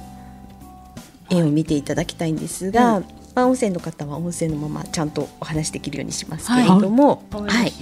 [1.31, 7.73] 絵を見ていただきたいんですが、はい、まあ、温泉の方は温泉のままちゃんとお話できるようにしますけれども、はい、はい、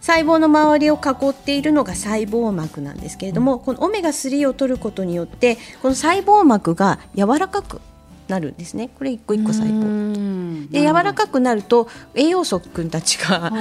[0.00, 7.80] 細胞の周りを囲っているのが細胞膜なんですけれども、うん、このオメガ3を取ることによってこの細胞膜が柔らかく
[8.28, 8.90] なるんですね。
[8.96, 13.52] これ一個一個細胞で柔らかくなると栄養素くんたちが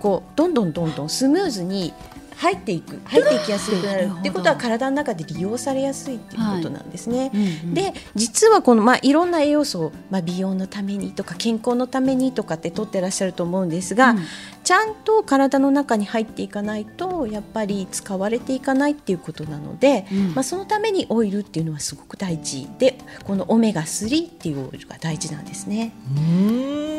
[0.00, 1.92] こうどんどんどんどんスムーズに
[2.36, 4.10] 入っていく入っていきやすくなる。
[4.18, 7.18] ってことは体の中で利用されやすいっていうことなんですね。
[7.18, 14.18] はいうんうん、で実はこの、まあ、いろんな栄養素を、まあ、美容のためにとか健康のためにとかって取ってらっしゃると思うんですが、うん、
[14.64, 25.92] ちゃんと体の中に入っていかないとやっぱり使われていかないっていうことなので、うん、まあ、そのためにオイルっていうのはすごく大事でこのオメガ3っていうオイルが大事なんですね。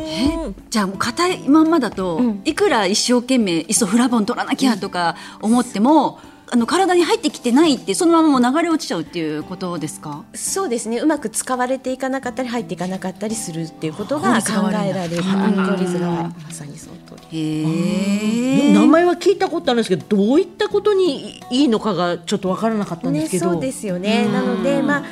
[0.08, 10.24] えじゃあ硬いまんまだと、うん、いくら一生懸命イソフラボン取らなきゃとか思っても、うんあの体に入ってきてないってそのままもう流れ落ちちゃうっていうことですか？
[10.36, 11.00] そうですね。
[11.00, 15.24] うまく使われていかなかったり入っていかなかったりするっていうことが考えられる。
[15.24, 18.74] 効率がまさにその通り。
[18.74, 24.28] 名前は聞いたことあるんですけどどういったことにいいのかがちょっと分からなかったんですけど、ね、そうですよね。
[24.32, 25.04] なのでまあ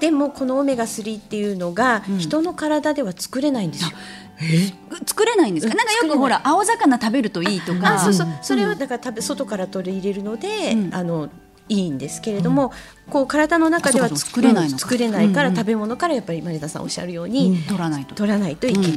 [0.00, 3.90] でもこのオメガ3っていうのが人の体では作れないんですよ。
[3.92, 4.21] うん
[5.06, 7.98] 作れないんですか、なんかよくほら青魚食べるといいとか。
[7.98, 8.28] そうそう。
[8.42, 11.28] それはだから食べ外から取り入れるので、あの
[11.68, 12.72] いいんですけれども、
[13.08, 18.14] こう体の中では作れない作れないから、食べ物からやっぱりマリダさんおっしゃるように、取らないと。
[18.14, 18.92] 取らないといけない。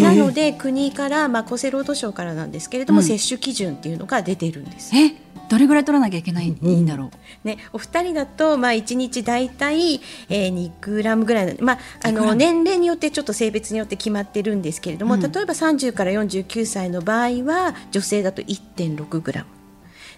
[0.00, 4.96] なので国からまあ厚生労働省からなんですけれども、摂取基準っていうのが出てるんです。
[4.96, 5.14] え？
[5.50, 7.10] どれぐらい取らなきゃいけない、うん、いいんだろ
[7.44, 7.46] う？
[7.46, 19.48] ね、お二人だと、まあ、一日大体、えー、2グラムぐらいまあ、あの年齢によってちょっと性別によって決まってるんですけれども、うん、例えば30から49歳の場合は女性だと1.6グラム。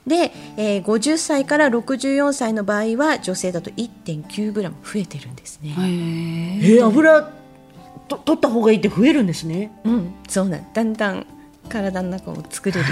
[0.06, 5.74] で、えー、50歳から64歳の場合は女性だと1.9グラム増えてるんですね。
[5.78, 7.30] えー、油
[8.08, 9.70] と取った方がいいって増えるんですね。
[9.84, 11.26] うん、そうなんだんだん
[11.72, 12.86] 体の中を作れる。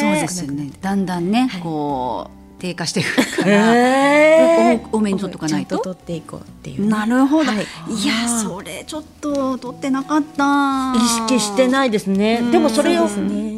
[0.00, 5.78] そうですよねだんだんね、はい、こう低下していくから多めに取っとかないと。
[5.78, 10.94] 取っていこうっていう、ね、なるほど、はい、いやそれちょっと取ってなかった。
[10.96, 12.42] 意識してないですね。
[12.50, 13.57] でもそれを、ね、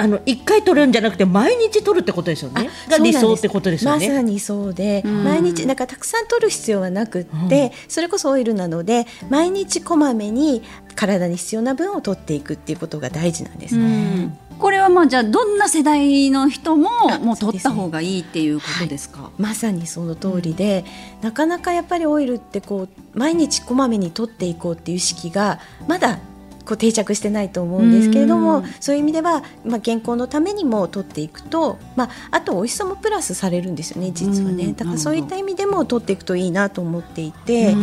[0.00, 2.70] あの一回取るんじゃなくて毎日取るってことですよね。
[2.88, 4.08] が理想ってことですよね。
[4.08, 10.62] まさにそうで、毎日なんかたくさん取る必要はなくって、うん、それこそオイルなので毎日こまめに
[10.94, 14.38] 体に必要な分を取っていくっていうことが大事なんですね。
[14.60, 19.16] これはまあじゃあどんな世代の人ももう取った方がいいっていうことですか？
[19.16, 20.84] すねはい、まさにその通りで、
[21.18, 25.58] うん、なかなかやっぱりオイルってこう毎日こまめに取っていこうっていう意識が
[25.88, 26.20] まだ
[26.68, 37.74] こう定着してないと思うんですけれどもそういう意味では、まあ、健康のためにも取っていくと、まあ、あと美味しさもプラスされるんですよね実はねだからそういった意味でも取っていくといいなと思っていて。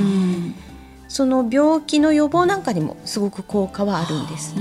[1.07, 4.55] その病気の予防なんかにもすごく効果はあるんです。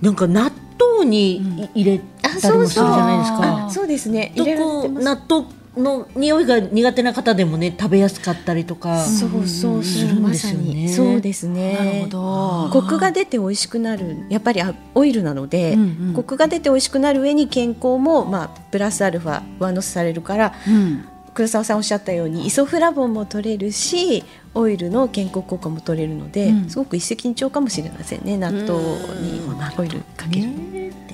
[0.00, 2.00] なんか納豆に入れ
[2.40, 3.70] たりもするじゃないですか。
[3.70, 4.32] そうですね。
[4.34, 5.46] 入れ納豆
[5.78, 10.88] の匂いが苦手な方でもね食べやすかったりとかそうそうするんですよね。
[10.88, 11.72] そうですね。
[11.72, 12.80] なるほど。
[12.80, 14.26] コクが出て美味しくなる。
[14.28, 14.62] やっぱり
[14.94, 20.54] オイルなので、うんうん、コクが出て美味しくなる上に健康もまあプラスアルファ上乗せされるから。
[20.66, 28.64] うん黒沢さんおっしゃったようにイソフラボンも取れるしオイルの健康効果も取れるので、うん、すごく一石二鳥かもしれませんね納豆
[29.20, 29.40] に
[29.78, 30.48] オイルかける。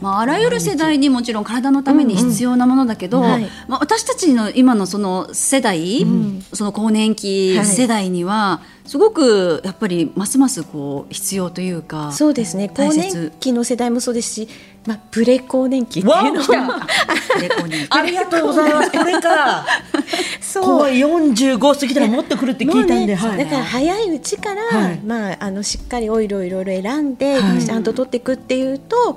[0.00, 3.30] まあ、あらゆる世代にもちろん体のために必要なものだけど、うんうん。
[3.30, 12.68] はい、まあ、私たちの今のその世代、うん、その更年期世代には、すごくやっぱりますますこう必要というかそうですね。
[12.68, 14.48] 更年期の世代もそうですし、
[14.86, 16.86] まあ、プレ更年期っていうのは。
[17.90, 18.90] ありがとうございます。
[18.90, 19.66] これか
[20.40, 20.90] そう。
[20.90, 29.16] 45過ぎたらもっとくるって聞いたんで、ねはい、だから早いうちから、はい、まあ、あのしっかりオイルをいろいろ選んで、ちゃんと取っていくっていうと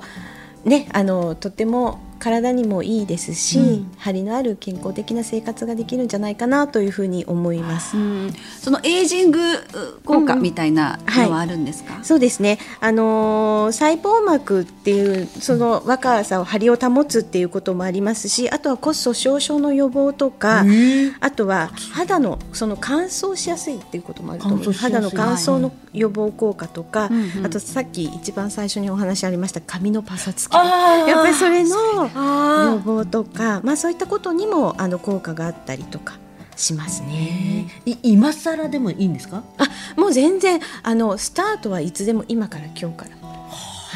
[0.64, 7.96] ねあのとても体にもいいですし、うん、張りのある健康的な生活ができるんじゃないかなというふうに思います。
[7.96, 9.38] うん、そのエイジング
[10.04, 11.90] 効果みたいなのはあるんですか？
[11.90, 12.58] うんはい、そうですね。
[12.80, 20.64] あのー、細胞膜っていうその若さを張りを保つっていうこともありますし、あとは骨粗しょう症の予防とか、
[21.20, 24.80] あとは肌のその乾燥しやすいっていうこともあると思います。
[24.80, 27.10] 肌の乾燥の予防効果とか、はい、
[27.44, 30.52] あとさっき一番最初にお話ありました髪のパサつき。
[30.54, 31.74] やっぱりそれの
[32.72, 36.18] 予防とか、まあ、そういったことにもあの効果があったりとか。
[36.56, 37.68] しますね。
[38.02, 39.44] 今更でもいいんですか？
[39.58, 43.10] あ、もう全然あのスタートはいつでも今から今日から。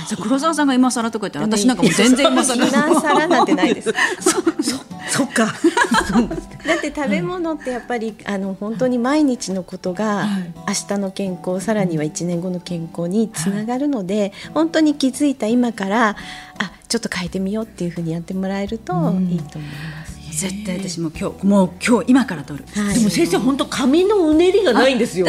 [0.09, 3.93] じゃ黒沢さんが今更とか言って私なんかもう全然今更今更なんてないです。
[4.21, 4.43] そ
[5.13, 5.47] そっか。
[6.67, 10.27] だって食べ物ってやっぱりあの本当に毎日のことが
[10.67, 16.17] 明日の健康さらには1年後の健康につながるので本当に気づいた今から
[16.59, 20.22] あちょっと変えてみようっていうふうにやってもらえるといいと思います。
[20.33, 25.27] 絶対私も今日もう今日今から取る、はい、でも先生本当髪のうねりがないんですよ。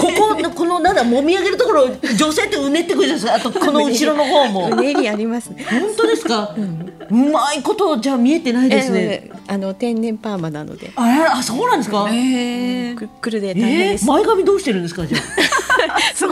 [0.00, 3.42] こここのなんだもみ上げるところ女性ってうねってくるじゃない。
[3.42, 4.70] ですかあと この後ろの方も。
[4.72, 5.64] うねりありますね。
[5.70, 10.90] 本当ですか、うん、うまいことじゃ見えてないですね、えー、あの天然パーマなので。
[10.96, 12.08] ああそうなんですか？
[12.10, 15.98] ええー、くくるで大変です、えー、前髪どうしてるんですかじゃあ？
[16.16, 16.30] そう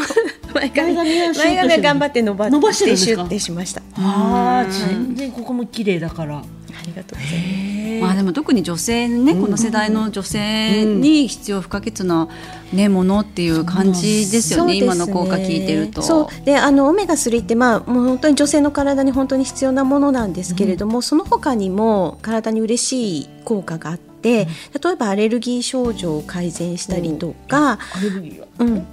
[0.55, 3.83] 前髪前髪は頑張って伸ばしてシュッてしました。
[3.97, 6.37] ああ全然ここも綺麗だから。
[6.37, 6.43] あ
[6.87, 7.58] りがとうございます。
[8.01, 12.29] まあでも特に女性ね、この世代の女性に必要不可欠な、
[12.73, 16.03] ね、ものっていう感じですよねそうです今の効果聞いてると。
[16.03, 16.45] そう。
[16.45, 24.47] であのオメガ3ってまあもう本当に女性の体に本当に必要なものなんですけれども、その他にも体に嬉しい効果があって、例
[24.93, 27.79] えばアレルギー症状を改善したりとか、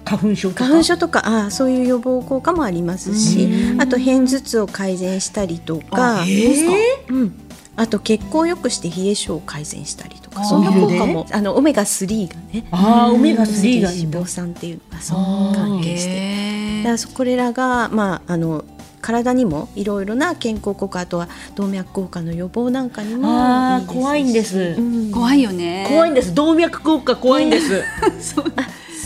[0.05, 0.65] 花粉症とか？
[0.65, 7.33] 花粉症とかあそういう予防効果もありますしあと片頭痛を改善したりとか、うん、
[7.75, 15.17] あと血行を良くして冷え性を改善したりとかそんな効果もあのオメガ3がねああオメガ3が脂肪酸っていうのがそう
[15.55, 16.35] 関係して。
[16.79, 18.63] だからそこれらが、まあ、あの
[19.01, 23.95] 体にもいろいろな健康効果あとは動脈硬化の予防なんかにもああいいですし。
[23.95, 25.11] 怖いんです、うん。
[25.11, 25.85] 怖いよね。
[25.89, 26.33] 怖いんです。
[26.33, 27.83] 動脈硬化怖いんです、
[28.21, 28.45] そう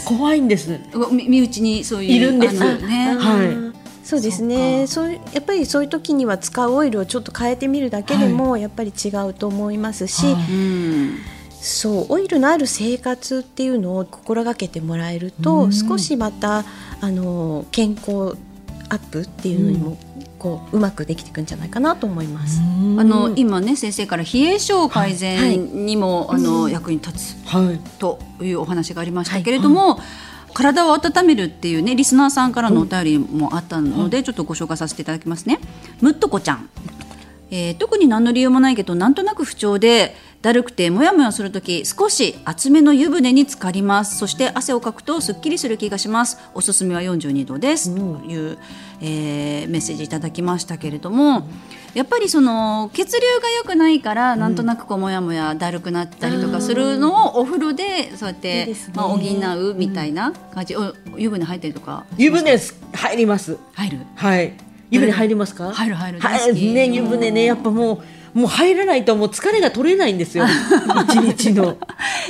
[0.06, 0.80] 怖いんです。
[1.12, 2.56] み身内にそういういるんです。
[2.56, 3.16] ね。
[3.18, 3.79] はい
[4.10, 4.88] そうですね。
[4.88, 10.52] そういうやっぱりそういう時には使うオイルをちょっと変えてみるだけでも、やっぱり違うと思いますし、はい。
[10.52, 11.18] うん
[11.62, 15.74] そうオイルのある生活っていうのを心がけてもらえると、うん。
[15.74, 16.66] 少しまた
[17.02, 18.36] あの健康
[18.90, 19.98] アップっていうのにも、
[20.40, 22.62] こううまくできていくんじゃないかなと思います。
[22.62, 30.00] あの今ね先生から冷え性改善にも、あの役に立つはいというお話がありましたけれども、
[30.60, 35.60] 体を温めるっていうねリスナーさんからのお便りもあったので、ちょっとご紹介させていただきますね。
[36.02, 36.70] むっとこちゃん、
[37.50, 44.18] えー特に何の理由もないけどなんとなく不調でだるくてモヤモヤするとき少し厚めの湯船に浸かります。
[44.18, 46.38] そして汗をかくとすっきりする気がします。
[46.54, 48.58] おすすめは42度です、という、
[49.02, 51.48] えーメッセージいただきましたけれども
[51.94, 62.06] やっぱりその血流が良くないからなんとなくこうモヤモヤだるくなったりとかするのをお風呂でそうやってまあ、補うみたいな感じ、お湯船入ったりとか？
[62.18, 62.58] 湯船
[62.94, 63.58] 入ります。
[63.74, 64.00] 入る。
[64.16, 64.54] はい。
[64.92, 65.72] 湯船入りますか？
[65.74, 65.96] 入る。
[65.96, 66.20] 入る。
[66.54, 66.88] ね。
[66.88, 67.46] 湯船ね。
[67.46, 70.46] やっぱもうもう入らないともう疲れが取れないんですよ。
[71.10, 71.78] 一日の。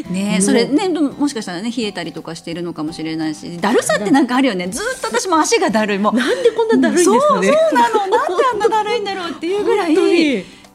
[0.09, 4.67] ねそれねでももしかしたらね冷えたりとかしているのかもしれないしだるさってなんかあるよね。
[4.67, 5.99] ずっと私も足がだるい。
[5.99, 7.47] もうなんでこんなだるいんですかね。
[7.47, 7.95] そうそうなの。
[7.99, 8.17] なんで
[8.53, 9.95] あんなだるいんだろうっていうぐらい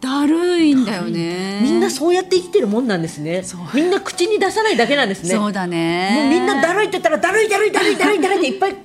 [0.00, 1.60] だるいんだよね。
[1.62, 3.42] みんなそうやって生きてるもんなんですね。
[3.72, 5.34] みんな口に出さないだけなんですね。
[5.34, 6.12] そうだね。
[6.14, 8.76] もうみんなだるいって言ったらだるいだるいだるいだるいだるいっていっぱい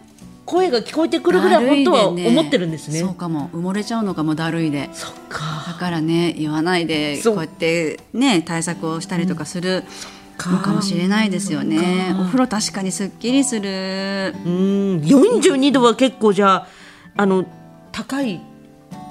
[0.50, 3.00] 声が聞こえてくるぐらい本当は思ってるんですね。
[3.00, 3.50] そうかも。
[3.54, 4.90] 埋もれちゃうのかもだるいで。
[4.94, 9.84] そっだかからね言わないでこうやってね対策をしたりとかする
[10.40, 12.16] のかもしれないですよね。
[12.20, 14.34] お風呂確かにすっきりする。
[14.44, 15.02] うん。
[15.02, 16.68] 42度は結構じゃあ
[17.16, 17.46] あの
[17.92, 18.42] 高い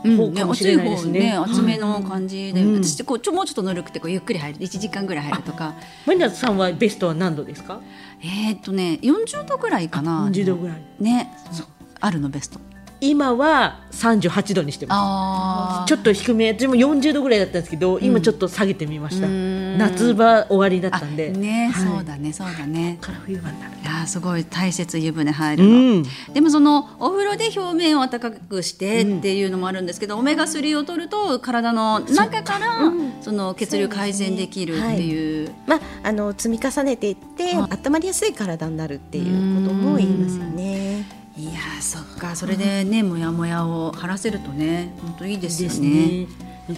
[0.05, 2.85] 方かもしれないですね,、熱い方ね厚めの感じで、うん。
[2.85, 4.59] 私こうちょもうちょっとぬるくてこうゆっくり入る。
[4.59, 5.75] 1時間ぐらい入るとか。
[6.05, 7.81] マリナさんはベストは何度ですか？
[8.21, 10.29] えーっとね40度ぐらいかな。
[10.29, 10.83] 40度ぐらい。
[11.01, 11.31] ね。
[12.01, 12.61] あるのベスト
[13.01, 14.99] 今は38度にしてます。
[14.99, 21.31] あちょっと低めでも40度ぐらいだったんですけど今ちょっと下げてみました、夏場終わりだったんで。
[21.31, 21.87] ね、はい。
[21.97, 22.99] そうだねそうだね。
[23.01, 23.73] から冬場になる。
[23.83, 26.05] いやーすごい大切湯船入うるの、ん。
[26.33, 35.53] でもそのお風呂で表面を温かくしてっていうのもあるんですけど、オメガ3を取ると体の中からその血流改善できるっていう。
[35.67, 40.88] まあ、あの積み重ねていって温まりやすい体になるっていうことも言いますよね。
[41.39, 45.89] いやーそっかそれでねモヤモヤを晴らせるとね本当いいですよね。
[45.89, 46.27] ね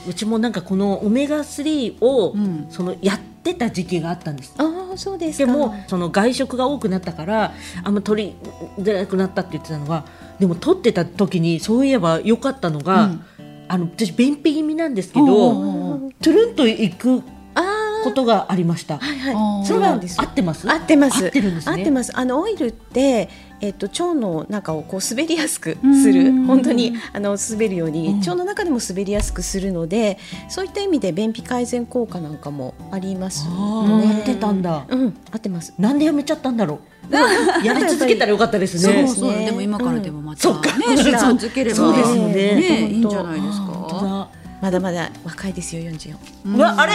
[0.06, 5.46] うちもなんかこのオメガ3を、うんそのやってた時期があったんですああそうですか。
[5.46, 8.36] でもその外食が多くなったからあんま取
[8.76, 10.04] りづらくなったって言ってたのは
[10.38, 13.24] でも取ってた時にそういえば良かったのが、うん
[13.72, 17.22] あの私便秘気味なんですけどトゥルンといく
[17.54, 18.96] あことがありました。
[18.96, 19.66] あはいはい。
[19.66, 20.68] それはそうなんです合ってます？
[20.68, 21.24] 合ってます。
[21.24, 22.10] 合ってるんですね合ってます。
[22.18, 23.28] あのオイルって。
[23.62, 26.46] えっと、腸の中をこう滑りやすくすうるん。
[26.46, 28.18] 本当にあの滑るように、うん。
[28.20, 30.18] 腸の中でも滑りやすくするので
[30.48, 34.86] そういった意味で便秘改善効果なんかもありますあのでー合ってたんだ。
[34.88, 35.74] うん合ってます。
[35.78, 37.64] なんでやめちゃったんだろう。
[37.64, 39.06] やり続けたらよかったですそうね。
[39.08, 39.46] そうね。
[39.46, 40.78] でも今からでもまた、そっか。
[40.78, 43.88] ね習慣づければそうですよねねいいんじゃないですか。
[44.02, 44.28] だ。
[44.62, 46.54] まだまだ若いですよ44うん。
[46.56, 46.92] うわあれ！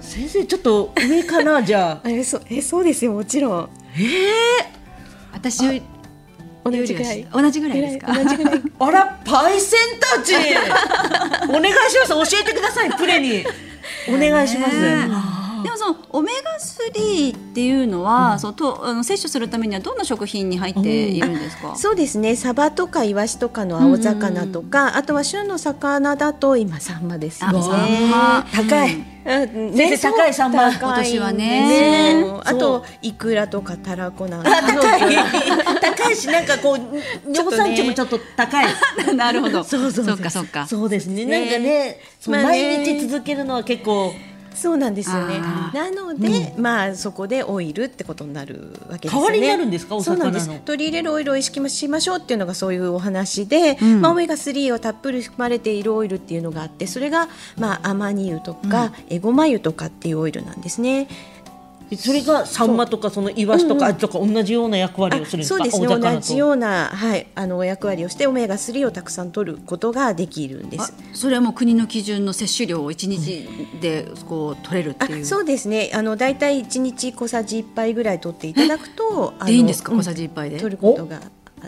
[0.00, 2.08] 先生ちょっと上かなじゃあ。
[2.10, 3.68] えそうえそうですよもちろん。
[5.32, 5.82] 私より
[6.64, 7.26] 同じぐらい。
[7.32, 7.80] 同じぐらい。
[7.80, 8.12] ですか？
[8.14, 8.62] 同じぐらい。
[8.78, 10.34] あらパイセンたち。
[11.48, 12.30] お願いします。
[12.30, 13.44] 教えてくださいプレに。
[14.08, 21.76] お願いします、ねでもそのオメガ3っていうのは、うん、そのとあの摂取するためにはどんな食品に入っているんですか？
[21.76, 22.36] そうですね。
[22.36, 24.88] サバとかイワシとかの青魚とか、うん。
[24.88, 27.60] うん、あとは旬の魚だと今サンマですよね。
[28.54, 28.94] 高い。
[29.24, 29.74] うん。
[29.74, 32.22] ね、高いサンマ今年はね。
[32.22, 32.40] ね。
[32.44, 34.50] あとイクラとかたらこなんか。
[34.50, 35.16] 高い。
[35.80, 38.66] 高いしなんかこう尿酸値もちょっと高い。
[39.14, 39.62] なるほど。
[39.62, 40.66] そうそうそうかそうか。
[40.66, 41.24] そうですね。
[41.24, 44.12] なんかね、まあ、毎日続けるのは結構
[44.54, 45.40] そうなんですよね。
[45.74, 49.20] なので、うん、まあそこでオイルってことになるわけですね。
[49.20, 50.00] 代わりになるんですか？
[50.02, 50.48] そうなんです。
[50.60, 61.08] 取り入れるオイルを意識しましょうっていうのがそういうお話で、うん、まあオメガ3をたっぷり含まれているオイルっていうのがあって、それがまあアマニ油とか、エゴマ油とかっていうオイルなんですね。
[61.96, 65.58] それがサンマとかそのイワシとか、うん、とか同じような役割をするんですか？
[65.58, 65.86] そうですね。
[65.86, 70.94] 同じような、はい、あの役割をしてオメガ3をたくさん取ることができるんです。
[71.12, 73.48] それはもう国の基準の摂取量を1日
[73.80, 75.90] でこう取れるっていう、そうですね。
[75.94, 79.92] あの大体1日小さじ1杯ぐらい取っていただくとでいいんですか？
[79.92, 81.20] 小さじ1杯で、取ることが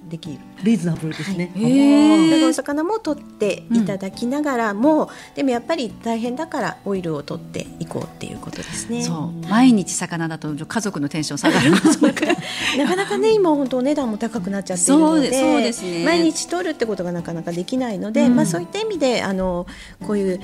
[0.02, 0.38] できる。
[0.62, 9.02] リーズナブルですね、はい、お魚も取っていただきながらも、うん、でもやっぱり大変だからオイルを取っていこうっていうことですね。
[9.02, 9.48] そう。
[9.48, 11.70] 毎日魚だと家族のテンション下がる。
[12.78, 19.66] なかなかね今本当お値段も高くなっちゃっているのでそうです、ね、毎日取るってことがなかなかできないので、うん、まあそういった意味であの
[20.06, 20.40] こういう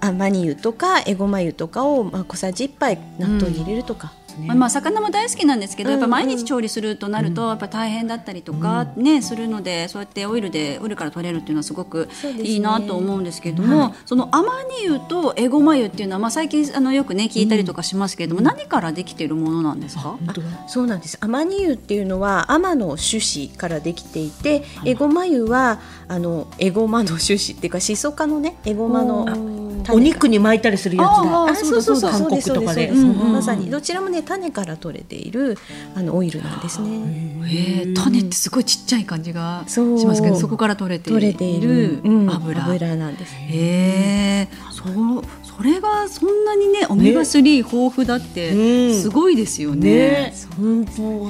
[0.00, 12.08] アマニ油とかエゴマ油とかを、まあ、小さじ1杯納豆に入れるとか、ね、まあ魚も大好きなんですけど、やっぱ毎日調理するとなるとやっぱ大変だったりとかね、するのでそうやってオイルでオイルから取れるっていうのはすごく
[12.42, 20.18] いいなと思うんですけれども、そのアマニ油とエゴマ油っていうのはまあ最近あのよくね聞いたりとかしますけれども、何からできているものなんですか？
[20.66, 21.18] そうなんです。
[21.20, 31.44] アマニ油っていうのはアマの種子からできていて、エゴマ油はあのエゴマの種子っていうかシソ科のねエゴマのお肉に巻いたりするやつだ。
[31.46, 32.90] あそうそうそう韓国とかで。
[32.90, 33.70] まさに。
[33.70, 35.56] どちらもね種から取れている
[35.94, 37.42] あのオイルなんですね。
[37.46, 41.10] へえ種ってすごいちっちゃい感じがしますけどそこから取れて
[41.44, 42.64] いる油。
[42.64, 43.34] 油なんです。
[43.34, 45.24] へえそう
[45.62, 50.32] それがそんなにねオメガ3豊富だってすごいですよね。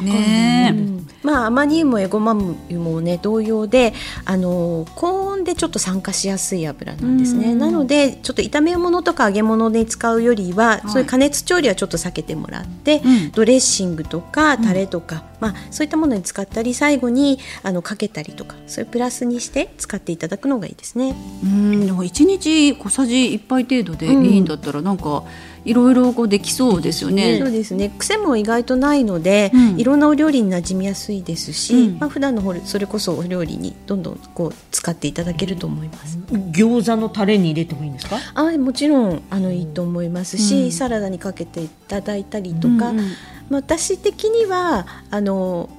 [0.01, 0.73] ね。
[0.73, 0.75] ね。
[1.23, 3.93] まあアマニ油もエゴマ油もね同様で
[4.25, 7.55] あの高温でちょっと酸化しやすい油なんですね。
[7.55, 21.17] なのでちょっと炒め物とか揚げ物で使うよりは、はい、そういう加熱調理はちょっと避けてもらって、うん、ドレッシングとかタレとか、うん、まあそういったものに使ったり最後にあのかけたりとかそういうプラスにして使っていただくのがいいですね。
[21.43, 25.25] うんでも一日小さじ1杯程度でいいんだったらなんか、
[25.65, 27.39] いろいろこうできそうですよね。
[27.39, 27.93] そうですね。
[27.99, 36.19] 癖も意外とないので、うん、いろんなお料理に馴染みやすいですし、うん、まあ普段のそれこそお料理にどんどんこう使っていただけると思います。
[36.53, 38.17] 餃子のタレに入れてもいいんですか？
[38.35, 43.07] あ、もちろんあのいいと思いますし、うん、サラダにかけていただいたりとか、うんうん、
[43.51, 45.71] 私的にはあの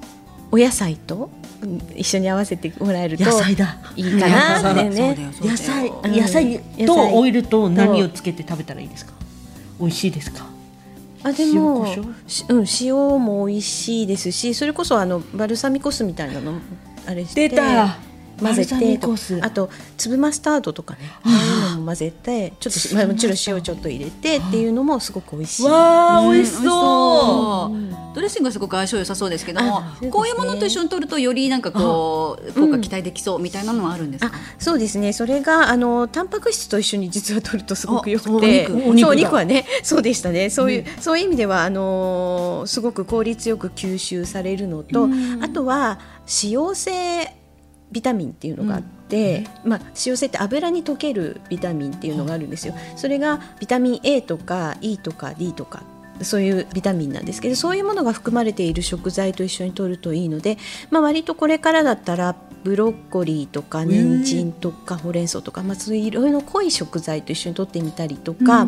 [0.50, 1.30] お野菜と
[1.94, 5.32] 一緒に合わせてもらえるといいかなってね。
[5.40, 5.90] 野菜。
[6.04, 9.12] 野菜とオイルと何をつけて食べたらいいですか？
[9.80, 10.46] 美味しいですか？
[11.22, 16.60] あでもうん、塩も美味しいですしそれこそあのバルサミコ酢みたいなの
[17.06, 17.48] あれして。
[17.48, 17.96] 出た
[18.40, 18.98] 混ぜて
[19.42, 25.66] あと粒マスタードとかねああいうのも混ぜてちょっと、まあ、もちろん塩ちょっと入れてっていうのもすごく美味しい。
[25.66, 35.12] わあ美味しそう、ドレッシングはすごく相性良さそうですけども、ね、こういうものと一緒に取るとよりなんかこう効果期待できそうみたいなのはあるんですか、そうですね。
[35.12, 38.68] それがあのタンパク質と一緒に実は取るとすごくよくて。
[38.68, 40.50] お肉はねそうでしたね。
[40.50, 45.08] そういう、そういう意味ではあのすごく効率よく吸収されるのと、
[45.40, 47.34] あとは脂溶性
[47.94, 52.74] ビタミンっていうのがあって、うん、まあ、脂溶性って油に溶けるビタミンっていうのがあるんですよ。
[52.96, 55.84] それがビタミン A とか E とか D とか
[56.22, 60.58] そういうビタミンなんですけどそういうものが含まれている食材と一緒に摂るといいので、
[60.90, 68.66] まあ、割とこれからだったらブロッコリーとか人参とかほうれん草とか、まあ、そういういろいろ濃い食材と一緒に摂ってみたりとか。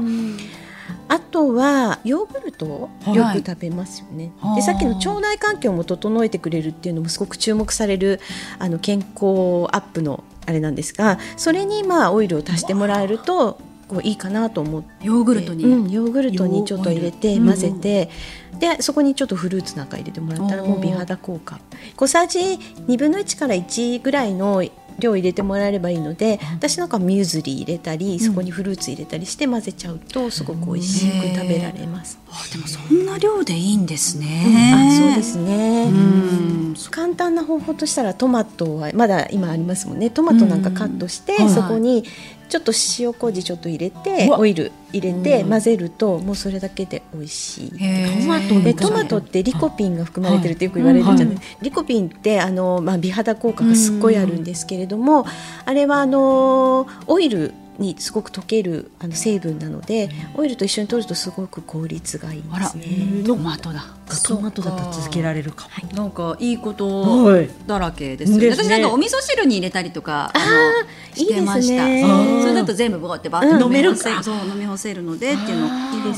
[1.09, 4.33] あとはヨーグルトをよく食べますよね。
[4.41, 8.21] はい、でさっきの腸内環境も整えてくれるっていうのもすごく注目される
[8.59, 13.59] あの健康アップのあれなんですがそれにまあオイルを足してもらえると
[13.89, 15.07] こういいかなと思って。
[15.07, 18.11] ヨーグルトに、うん、ヨーグルトにちょっと入れて混ぜて、
[18.53, 21.61] うん、でそこにちょっとフルーツなんか入れてもらったらもう美肌効果。
[21.97, 24.63] 小さじ2分の1から1ぐらいの
[24.99, 32.19] 量入れてもらえればいいので私なんかミューズリー入れたりそこにフルーツ入れたりして混ぜちゃうとすごく美味しく食べられます。
[32.29, 34.73] あでもそんな量でいいんですね。
[34.75, 35.85] あそうですね。
[35.85, 36.75] うん。
[36.91, 40.11] 簡単な方法としたらトマトはまだ今ありますもんね。
[40.11, 42.05] トマトなんかカットして、そこに
[42.49, 45.51] ちょっと塩麹ちょっと入れてオイル入れてうん。
[45.51, 47.71] 混ぜるともうそれだけで美味しい。
[47.71, 55.27] トマトにでトマトってリコピンが含まれてるってよく言われるじゃない、はリコピンってあの、まあ、美肌効果がすっごいあるんですけれども、
[55.65, 62.67] あれはあのオイルにすごく溶けるあの成分なのでオイルと一緒に取るとすごく効率がいいんあら。
[62.67, 63.25] ですね。
[63.27, 63.85] トマトだ。
[64.25, 65.93] トマトだったら続けられるかも。
[65.97, 68.51] なんかいいことはいだらけですよね。
[68.51, 71.41] 私なんかお味噌汁に入れたりとかあのいいですね。
[71.41, 72.43] してました。
[72.43, 74.13] それだと全部ボーってバーうんって飲めるそう
[74.49, 75.69] 飲み干せるのでっていうのを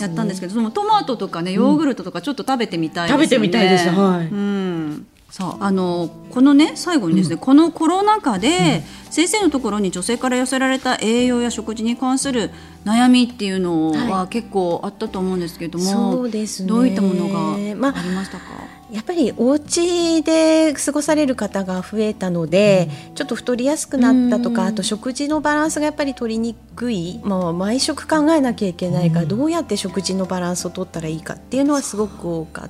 [0.00, 3.24] やったんですけど、そのトマトとかねヨーグルトとかちょっと食べてみたいですよね。
[3.24, 3.88] 食べてみたいです。
[3.88, 4.26] はい。
[4.26, 5.06] うん。
[5.31, 12.51] そうあのこのね最後にですね、このコロナ禍で、先生のところに女性から寄せられた栄養や食事に関する
[12.85, 16.68] 悩みっていうのはは結構あったと思うんですけれども、そうですね。
[16.68, 18.45] どういったものがありまあましたか？
[18.91, 32.68] やっぱりお家で過ごされる方が増えたので、ちょっと太りやすくなったとか、あと食事のバランスがやっぱり取りにくい、まあ、毎食考えなきゃいけないから、どうやって食事のバランスを取ったらいいかっていうのはすごく多かっ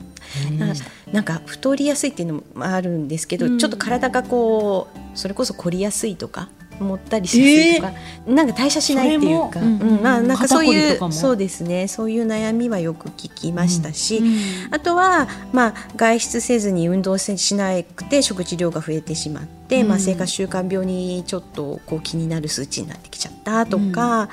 [0.59, 0.75] た。
[1.13, 6.49] ななんか太りやすいっていうのもあるんですけど、ちょっと体がこうそれこそ凝りやすいとか
[6.79, 7.93] もったりしやすいとか、
[8.27, 11.89] なんか代謝しないっていうか、うんまあなんかそういうそうですね。
[11.89, 14.23] そういう悩みはよく聞きましたし、
[14.71, 24.29] あとは、まあ、外出せずに運動せしなくて食事量が増えてしまって、まあ、生活習慣病にちょっとこう気になる数値になってきちゃったとか、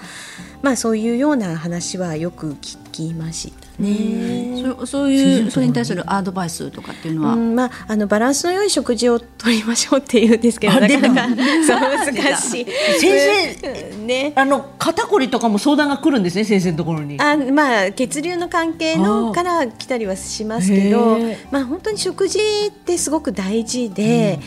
[0.61, 4.63] まあ、そういうような話はよく聞きましたね。
[4.80, 12.65] そそういうそれに対するアドバイスとかっていうのは、うんまあ、あのバランスの良い食事をとりましょうっていうんですけどあなかなか出 そう難しい。
[12.99, 17.19] 先生ねあの肩こりとかも相談が来るんですね先生のところに。
[17.19, 21.17] あまあ血流の関係のから来たりはしますけど
[21.51, 24.39] まあ本当に食事ってすごく大事で、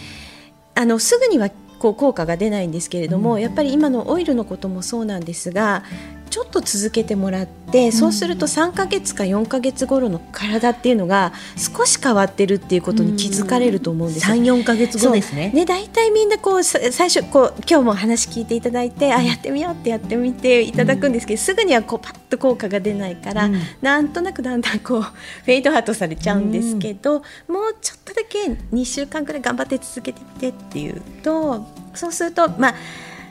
[0.74, 5.84] あのすぐにはこう効果が出ないんですけれども、やっぱり今のオイルのこともそうなんですが。
[6.28, 14.22] ちょっと続けてもらって、そうすると3ヶ月か4ヶ月頃の体っていうのが少し変わってるっていうことに気づかれると思うんです。
[14.24, 15.50] よ三四ヶ月後ですね。
[15.50, 23.60] ね、大体みんなこうさ最初こう今日も話聞いていただいて、あやってみようってやってみていただくんですけど、すぐにはこうパッと効果が出ないから、うん。
[23.82, 32.74] なんとなくだんだんこうフェイドアウトされちゃうんですけど、もうちょっとだけ2週間ぐらい頑張って続けてみてっていうとそうするとまあ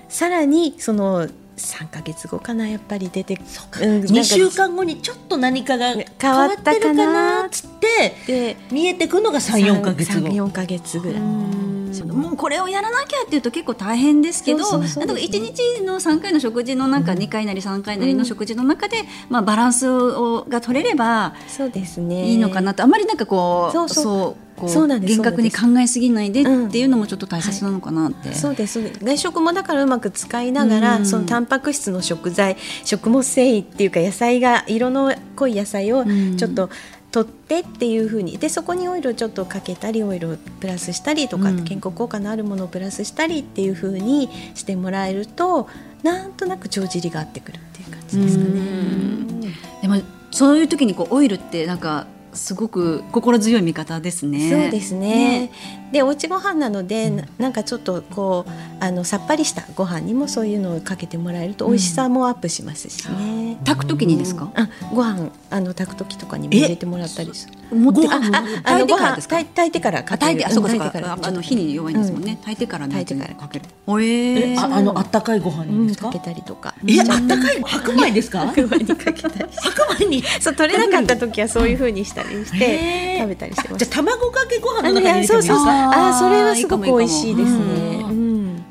[0.10, 1.28] さらにその
[1.58, 3.40] 3ヶ月後かなやっぱり出て
[3.82, 10.28] うん二週間後にちょっと何かが変わってるかなっつってで見えてくるのが三四ヶ月後。
[10.28, 11.22] 4ヶ月ぐらい。
[11.22, 18.98] もうこれをやらなきゃっていうと結構大変ですけどそうそうそう例えばですね1日の3回の食事の中、2回なり3回なりの食事の中で、
[19.30, 22.30] まあ、バランスをが取れればそうですね。
[22.30, 22.84] いいのかなと。
[22.84, 23.90] あんまりなんかこうそう。
[23.90, 28.34] そうこうそうなんです厳格に考えすぎないでってうんいうのもちょっと大切なのかなって。
[28.34, 31.06] そうです外食もだからうまく使いながら、うん。
[31.06, 36.38] そのタンパク質の食材食物繊維っていうか野菜が色の濃い野菜をうん。
[36.38, 36.70] ちょっと
[37.12, 41.64] 取ってっていう風にでそこにオイルをちょっとかけたりオイルをプラスしたりとか、うん。
[41.64, 45.70] 健康効果のあるものをプラスしたりっていう風にしてもらえると
[46.04, 49.54] なんとなく帳尻が合ってくるっていう感じですかね。
[49.82, 50.02] でも
[50.32, 52.08] そういう時にこうオイルってなんか
[52.38, 54.50] すごく心強い味方ですね。
[54.50, 55.52] そうですね
[55.92, 63.58] でおうちご飯なので、ななんかちょっとこうあのさっぱりしたご飯にもそういうのをかけてもらえると美味しさもアップしますしね。
[63.66, 64.52] 炊く時にですか？
[64.56, 67.54] あご飯あの炊く時とかにも入れてもらったりする。
[67.78, 69.36] 持ってあああ炊いてのご飯からですか？
[69.38, 72.36] 炊いてからあかける炊いてあそうかそうかああの火に弱いんですもんね。
[72.38, 73.66] 炊いてから炊いてからかける。
[73.86, 76.08] おえーえああのあったかいご飯うんにですか？
[76.08, 76.20] かけ。
[76.20, 76.76] たりとか。
[76.86, 78.40] えあったかい白米ですか？
[78.48, 79.46] 白米にかけたり。
[79.54, 80.24] 白米に。
[80.42, 83.86] そう取れなかった時はそういう風にしたりして食べたりしてます。
[83.86, 85.66] じゃあ卵かけご飯あのの中に入れてそうそうそう。
[85.66, 85.77] もいいですか？
[85.78, 88.04] あーそれはすごく美味しいですね。
[88.04, 88.64] ううん。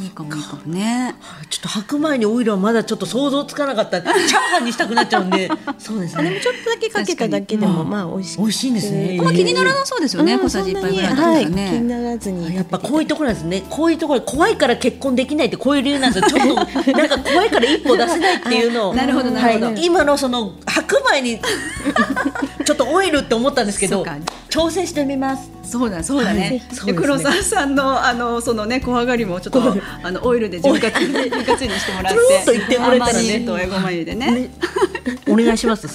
[0.00, 1.14] いいかもいいかもね。
[1.50, 4.00] ちょっと白米にオイルはまだちょっと想像つかなかった。
[4.00, 5.50] チャーハンにしたくなっちゃうんで。
[5.78, 6.20] そうですね。
[6.20, 8.38] あでもちょっとだけかけただけでもまあ美味しい。
[8.38, 9.20] 美味しいんですね。
[9.22, 10.34] ま気にならなそうですよね。
[10.34, 11.80] うん小さじ一杯ぐらいだそんなにったらはい、気にね。
[11.80, 12.54] ならずに。
[12.54, 13.64] やっぱこういうところですね。
[13.68, 16.38] こういうところ怖いから結婚できないってこういう理由なんですよ。
[16.38, 21.40] ちょっと なんか怖いから一歩出せないっていうのなるほどなるほどはい今のその白米に
[22.68, 24.04] ちょっとオイルって思ったんですけど
[24.50, 25.50] 挑戦してみます。
[25.62, 26.40] そうだそうだね。
[26.40, 32.44] はいね黒沢さんのあのそのね小上がりもちょっとあのオイルで潤滑潤滑にしてもらって。
[32.44, 34.50] と言ってもらえたらねとえごま油でね。
[35.26, 35.86] お願いします。
[35.86, 35.90] い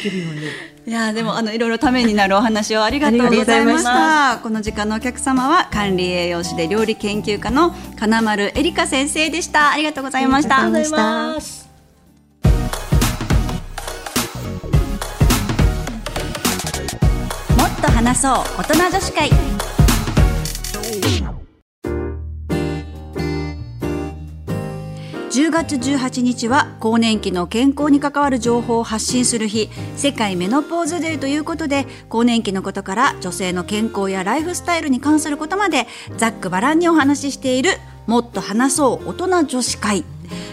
[0.00, 0.42] けるように。
[0.86, 4.38] いやーでもあのいろいろためになるお話をありがとうございました。
[4.40, 9.72] この時間のお客様は管理栄養士で料理研究家の金丸エリカ先生でした。
[9.72, 11.61] ありがとうございました。
[18.04, 19.30] 話そう大人女子会。
[25.30, 29.70] 10月18日は更年期の健康に関わる情報を発信する日。
[29.96, 35.86] 世界メノポーズデーということで更年期のことから女性の健康やライフスタイルに関することまで
[36.16, 37.70] ざっくばらんにお話ししている
[38.06, 40.04] もっと話そう大人女子会。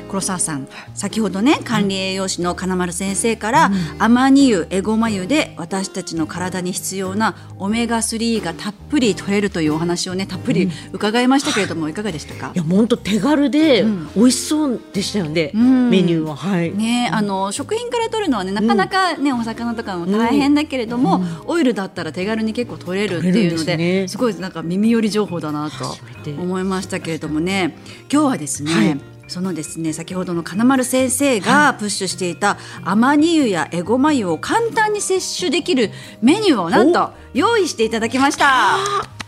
[0.10, 12.52] 黒沢さん先ほどね管理栄養士の金丸先生から、うん、アマニ油エゴマ油で私たちの体に必要なオメガ3がたっぷり取れるというお話をねたっぷり伺いましたけれども、うん、いかがでしたか？
[12.56, 13.86] いや本当手軽で
[14.16, 16.36] 美味しそうでしたよね、うん、メニューは。
[16.36, 16.76] はい。
[16.76, 25.96] ねあの食品から取るのはねなかなかね、お魚とかも大変だけれども、オイルだったら手軽に結構取れるっていうので、ね、すごいなんか耳寄り情報だなと
[26.32, 27.76] 思いましたけれどもね
[28.12, 29.02] 今日はですね、はい。
[29.28, 39.19] そのですね先ほどの金丸先生がプッシュしていたアマニ油やエゴマ油を簡単に摂取できるメニューをなんと用意していただきました。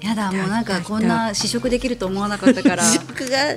[0.00, 2.84] やだもうなんかこんな試食できると思わなかったから。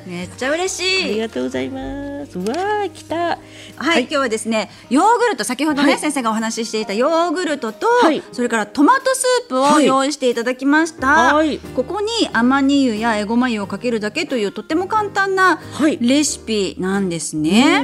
[0.08, 1.04] めっちゃ嬉しい。
[1.06, 2.38] ありがとうございます。
[2.38, 3.16] わあ来た。
[3.16, 3.38] はい、
[3.78, 11.34] はい、今日はですねヨーグルト先ほどね、はい、先生がお話ししていたヨーグルトと、はい、それからトマトスープを用意していただきました、
[11.76, 15.60] ここにアマニ油やエゴマ油をかけるだけというとても簡単な
[16.00, 17.84] レシピなんですね、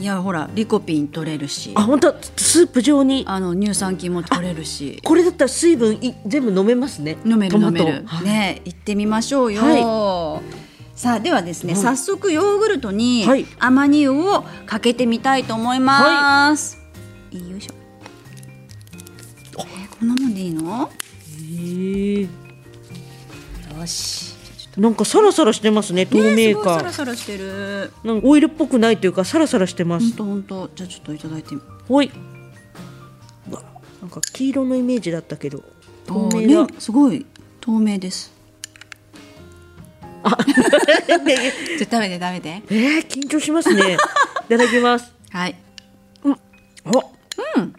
[0.00, 1.72] いやほらリコピン取れるし。
[1.74, 2.14] あ本当？
[2.36, 3.24] スープ状に。
[3.26, 5.00] あの乳酸菌も取れるし。
[5.04, 7.16] これだったら水分い全部飲めますね。
[7.24, 13.26] 飲める飲めるね行ってみましょうよ、はい、さあではですね、早速ヨーグルトに
[13.58, 16.78] アマニ油をかけてみたいと思います、
[17.32, 17.74] はい、よいしょ。
[19.58, 20.90] えー、こんなもんでいいの？
[21.58, 22.28] へよ
[23.86, 24.34] し。
[24.76, 27.92] なんかサラサラしてますね透明感、ね、サラサラしてる。
[28.04, 30.16] なんかオイルっぽくないというかサラサラしてます。
[30.16, 30.54] 本当？
[30.60, 31.56] 本当じゃあちょっといただいて
[31.88, 32.10] はい。
[34.00, 35.64] なんか黄色のイメージだったけど
[36.06, 37.26] 透明ね、すごい
[37.68, 38.32] 透明です。
[40.22, 40.30] あ。
[40.42, 42.62] ちょっと食べて食べて。
[42.70, 43.98] えー、緊張しますね。
[44.46, 45.12] いただきます。
[45.28, 45.54] はい。
[46.24, 46.32] うん。
[46.32, 47.74] うん。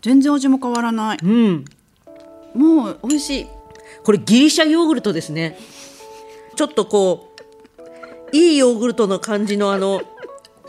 [0.00, 1.18] 全然味も変わらない。
[1.22, 1.66] うん。
[2.54, 3.46] もう美味しい。
[4.04, 5.58] これギリシャヨーグルトですね。
[6.54, 7.34] ちょっとこ
[8.32, 10.00] ういいヨーグルトの感じのあの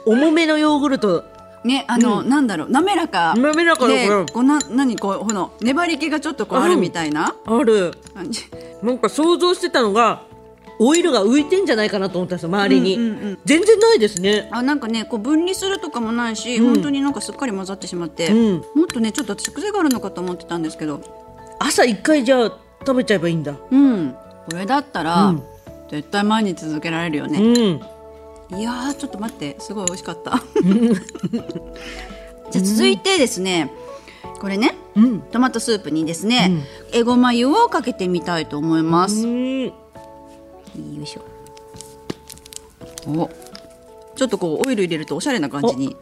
[0.06, 1.24] 重めのヨーグルト
[1.64, 7.36] ねあの、うん、なんだろう滑らか滑らかでこうな何こうこの粘り気がちょっとこうあるみたいな？
[7.46, 7.94] ある。
[8.84, 10.24] なんか想像してたのが
[10.80, 14.50] オイルが浮いてんじゃないかなと思ったんですよ周りに、うんうんうん、全然ないですね。
[14.52, 21.02] あなんかねこう分離するとかもないし、うん、本当になんかすっかり混ざってしまって、うん、もっとねちょっと私癖があるのかと思ってたんですけど。
[21.60, 24.16] 朝一回じゃあ食べちゃえばいいんだうん
[24.48, 25.34] これだったら、
[25.90, 27.40] 絶対毎日続けられるよね、
[28.50, 30.42] いやちょっと待ってすごい美味しかった。
[32.52, 33.72] じゃ続いてですね、
[34.40, 39.74] これね、うん、トマトスープにですね、うん、エゴマ油をかけてみたいと思います、よ
[41.02, 41.26] いしょ。
[43.10, 43.30] お
[44.16, 45.96] ちょっとこうオイル入れるとおしゃれな感じに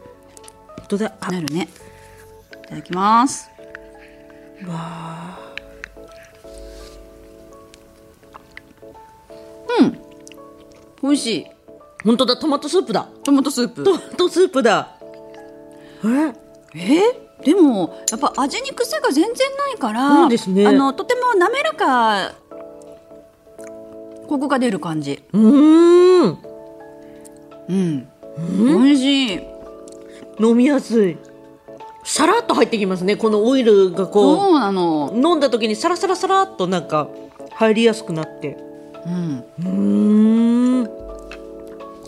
[1.30, 1.68] なるね。
[2.64, 3.50] いただきます。
[4.66, 5.38] わ
[9.80, 9.98] うん。
[11.02, 11.55] 美味しい
[12.06, 13.08] 本当だトマトスープだ。
[13.24, 13.82] トマトスープ。
[13.82, 14.96] トマトスープだ。
[16.72, 16.78] え？
[16.78, 17.00] え？
[17.44, 22.32] でもやっぱ味に癖が全然ないからそうです、ね、あのとても滑らか
[24.26, 25.22] コクが出る感じ。
[25.32, 26.38] うん。
[27.68, 28.08] うん。
[28.48, 29.40] 美味しい。
[30.38, 31.18] 飲みやすい。
[32.04, 34.36] さらっと入ってきますねこのオイルがこう。
[34.36, 35.12] そうなの。
[35.14, 37.08] 飲んだ時にサラサラサラっとなんか
[37.54, 38.56] 入りやすくなって。
[39.04, 39.44] うん。
[39.58, 40.65] うん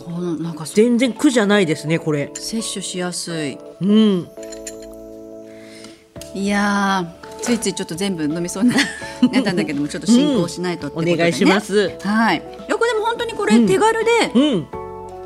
[0.09, 2.31] なんか全然苦じゃないですねこれ。
[2.33, 3.57] 摂取しやすい。
[3.81, 4.27] うん。
[6.33, 8.75] いやついついちょっと全部飲みそうにな
[9.39, 10.93] ったんだけどもちょっと進行しないと、ね。
[10.95, 11.91] うん、お願いします。
[12.01, 12.43] はい。
[12.67, 14.67] よくでも本当にこれ手軽で、うん、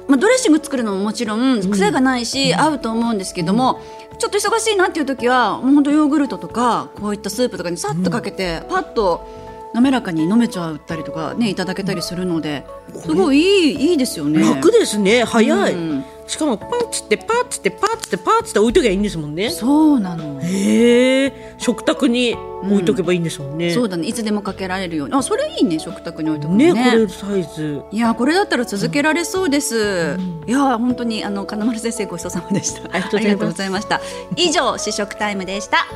[0.07, 3.81] まあ、ドレッシング作るのももちろん癖がないし、うん、合うと思うんですけども、
[4.17, 9.42] ちょっと忙しいなっていう時はもう本当ヨーグルトとかこういったスープとかにさっとかけて、パッと
[9.73, 12.65] 滑らかに飲めちゃったりとかねいただけたりするので
[12.95, 14.41] すごいいいいいですよね。
[14.41, 15.23] 楽ですね。
[15.23, 19.49] 早い、うん、しかもパンツってパーツってパーツってパーツって置いとけばいいんですもんね。
[19.49, 20.39] そうなの。
[20.41, 21.55] へえ。
[21.57, 24.07] 食卓に置いとけばいいんですもんね、うん、そうだね。
[24.07, 25.15] いつでもかけられるように。
[25.15, 26.71] あそれいいね食卓に置いとくね。
[26.71, 27.81] ねこれサイズ。
[27.91, 32.89] いやこれだったら続けられそうです、うん、いや本当にあの金丸先生ごちそうさまでした。
[32.93, 34.01] ありがとうございました。
[34.35, 35.87] 以上試食タイムでした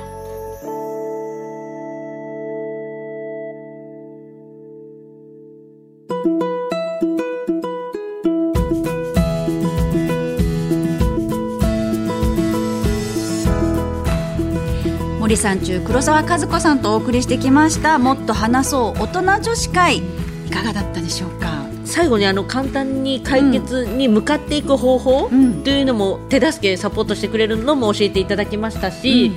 [15.28, 18.00] 森さん中黒沢和子さんとお送りしてきました。
[18.00, 19.98] もっと話そう大人女子会。
[19.98, 20.02] い
[20.50, 21.66] かがだったでしょうか？
[21.84, 25.66] 最後にあの簡単に解決に向かっていく方法うん。
[25.66, 29.34] というのも手助けサポートしてくれるのも教えていただきましたし、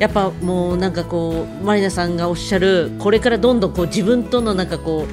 [0.00, 5.06] やっぱもうなんかこうマリナさんがおっしゃるこれからどんどんこう自分とのなんかこ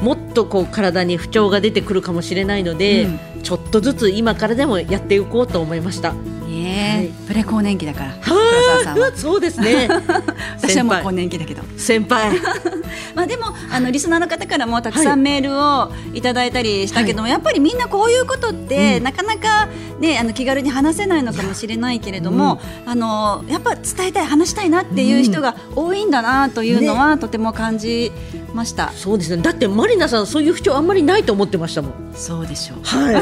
[0.00, 3.08] うもっとこう体に不調が出てくるかもしれないので、う
[3.40, 3.42] ん。
[3.42, 6.14] ちょっとずつ今からでもやっていこうと思いました。
[6.14, 8.14] ねえ、プレ更年期だから。
[8.22, 8.42] 黒は
[8.82, 9.06] 沢さんは。
[9.08, 9.88] あそうですね。
[10.62, 11.62] 私はもう更年期だけど。
[11.76, 12.40] 先輩。
[13.14, 19.68] まあでもあのリスナーの方からもたくさんメールをいただいたりしたけども、やっぱりみんなこういうことって、なかなか
[19.98, 28.12] ねあの気軽に話せないのかもしれないけれども、あのやっぱ伝えたい話したいなっていう人が多いんだなというのは、とても感じ
[28.54, 28.92] ました。
[28.94, 29.42] そうですね。
[29.42, 32.78] だってマリナさんそういう不調あんまりないと思ってましたもんそうでしょう。
[32.82, 33.16] はい、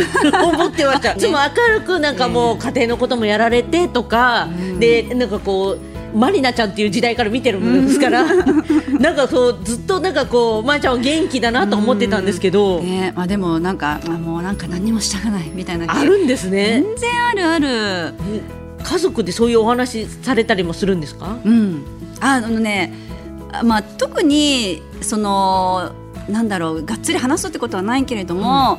[0.55, 1.13] 思ってました。
[1.13, 16.97] いつも明るくなんかもう家庭のこともやられてとか、でなんかこうマリナちゃんっていう時代から見てるものですから、なんかそうずっとなんかこうまーちゃんは元気だなと思ってたんですけど、ねまあでもなんか、まあ、もうなんか何もしたくないみたいなあるんですね全。
[16.97, 18.15] 然あるある。
[18.85, 21.39] 家族でそういうお話されたりもするんですか？
[21.45, 21.85] うん、
[22.21, 22.93] ああのね、
[23.51, 25.91] あまあ、特にその
[26.29, 28.79] なんだろうがっつり話すってことはないけれども、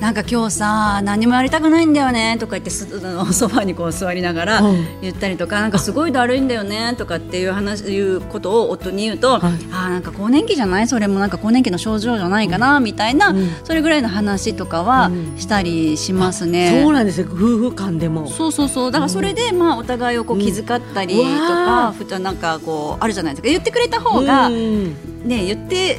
[0.00, 5.00] なんか今日さ何もやりたくないんだよねとか言ってすあのソファにこう座りながらうん。
[5.00, 9.40] 言ったりとか、なんかすごいだるいんだよねとかっていう話いうことを夫に言うと、はい。
[9.40, 9.50] あー
[9.88, 13.48] なんか更年期じゃないそれもなんか更年期の症状じゃないかな、みたいな、うん。
[13.64, 15.38] それぐらいの話とかはうん。
[15.38, 16.82] したりしますね。
[16.82, 17.28] そうなんですよ。
[17.30, 18.28] 夫婦間でも。
[18.28, 18.90] そうそうそう。
[18.90, 21.28] だからそれでまあお互いをこう気遣ったりとうん。
[21.38, 21.48] うわ
[21.86, 23.48] か、ふたなんかこうあるじゃないですか。
[23.48, 24.94] 言ってくれた方が、うん。
[25.24, 25.98] ね言って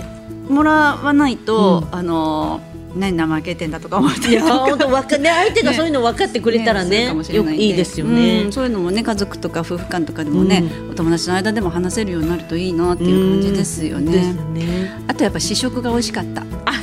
[0.50, 2.62] もらわないと、あの
[2.98, 4.44] 何怠けてんだとか思ったいや。
[4.44, 8.44] 本当わかね相手がそういうの分かってくれたらねいいいですよね。
[8.44, 14.34] うんそういうのもね家族とか夫婦間とかでもね、お友達の間でも話せるようになるといいなっていう感じですよね。
[14.54, 14.92] ね。
[15.08, 16.42] あとやっぱ試食が美味しかった。
[16.66, 16.78] あ。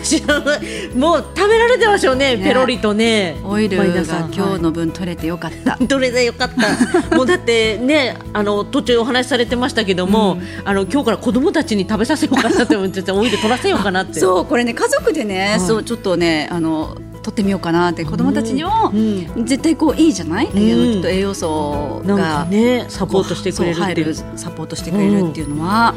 [0.94, 3.36] もう食べられてましょうね、ねペロリとね。
[3.44, 3.84] オイルが
[4.32, 5.76] 今日の分取れてよかった。
[5.80, 6.76] どれでよかった。
[7.16, 14.20] もうだってね、あの途中お話しされてましたけども、あの今日から子供たちに食べさせようかなって思ってて、オイル取らせようかなって。
[14.20, 24.14] そうこれね家族でね、はいそうちょっとねあの取ってみようかなって子供たちにも、うん絶対こういいじゃない、んきっと栄養素がかね、サポートしてくれるっていう入る。
[24.36, 25.94] サポートしてくれるっていうのは、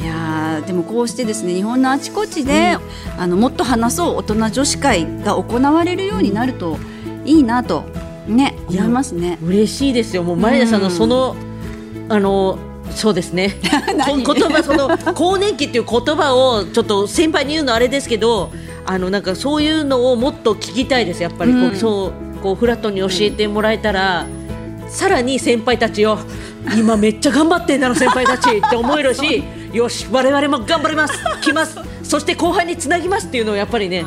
[0.00, 2.76] いやーでもこうしてですね日本のあちこちで、
[3.18, 6.78] あのもっと話そう大人女子会が行われるようになると
[7.24, 7.84] いいなと
[8.28, 9.38] ね思いますね。
[9.42, 10.22] 嬉しいですよ。
[10.22, 11.34] もうマリナさんのその、
[12.08, 12.58] あの。
[12.94, 13.54] そうですね。
[14.04, 18.50] こ言葉その更年期っていう言葉をちょっと先輩に言うのあれですけど、
[18.84, 21.22] あのなんかそういうのをもっと聞きたいです。
[21.22, 22.12] やっぱりこう、うんそう
[22.42, 24.26] こうフラットに教えてもらえたら、
[24.88, 26.18] さらに先輩たちを
[26.76, 31.14] 今めっちゃ頑張ってんだろ先輩たちって思えるし、 よし我々も頑張ります。
[31.40, 31.78] 来ます。
[32.02, 34.04] そして後輩につなぎますっていうのをやっぱりね。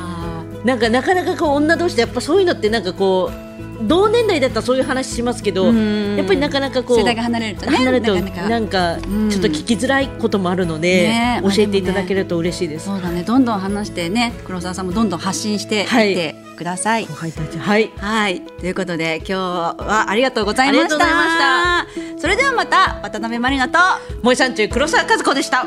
[0.66, 3.45] なんかなかなかこう女同士でやっぱそういうのってなんかこう
[3.82, 12.86] 同年代だったらそういう話しますけどんやっぱりなかなかこう世代が離れるとね離れるとなかなかなんかうんちょっと聞きづらいこともあるので、ね教えていただけると嬉しいです。
[12.86, 18.42] そうだねどんどん話してね黒沢さんもどんどん発信していてください後輩たちはいはい。
[18.42, 21.86] ということで、今日はありがとうございました。
[22.18, 25.66] それではまた、渡辺まりなと、あ萌えさん中黒沢和子でした。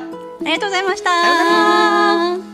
[0.48, 2.47] りがとうございました。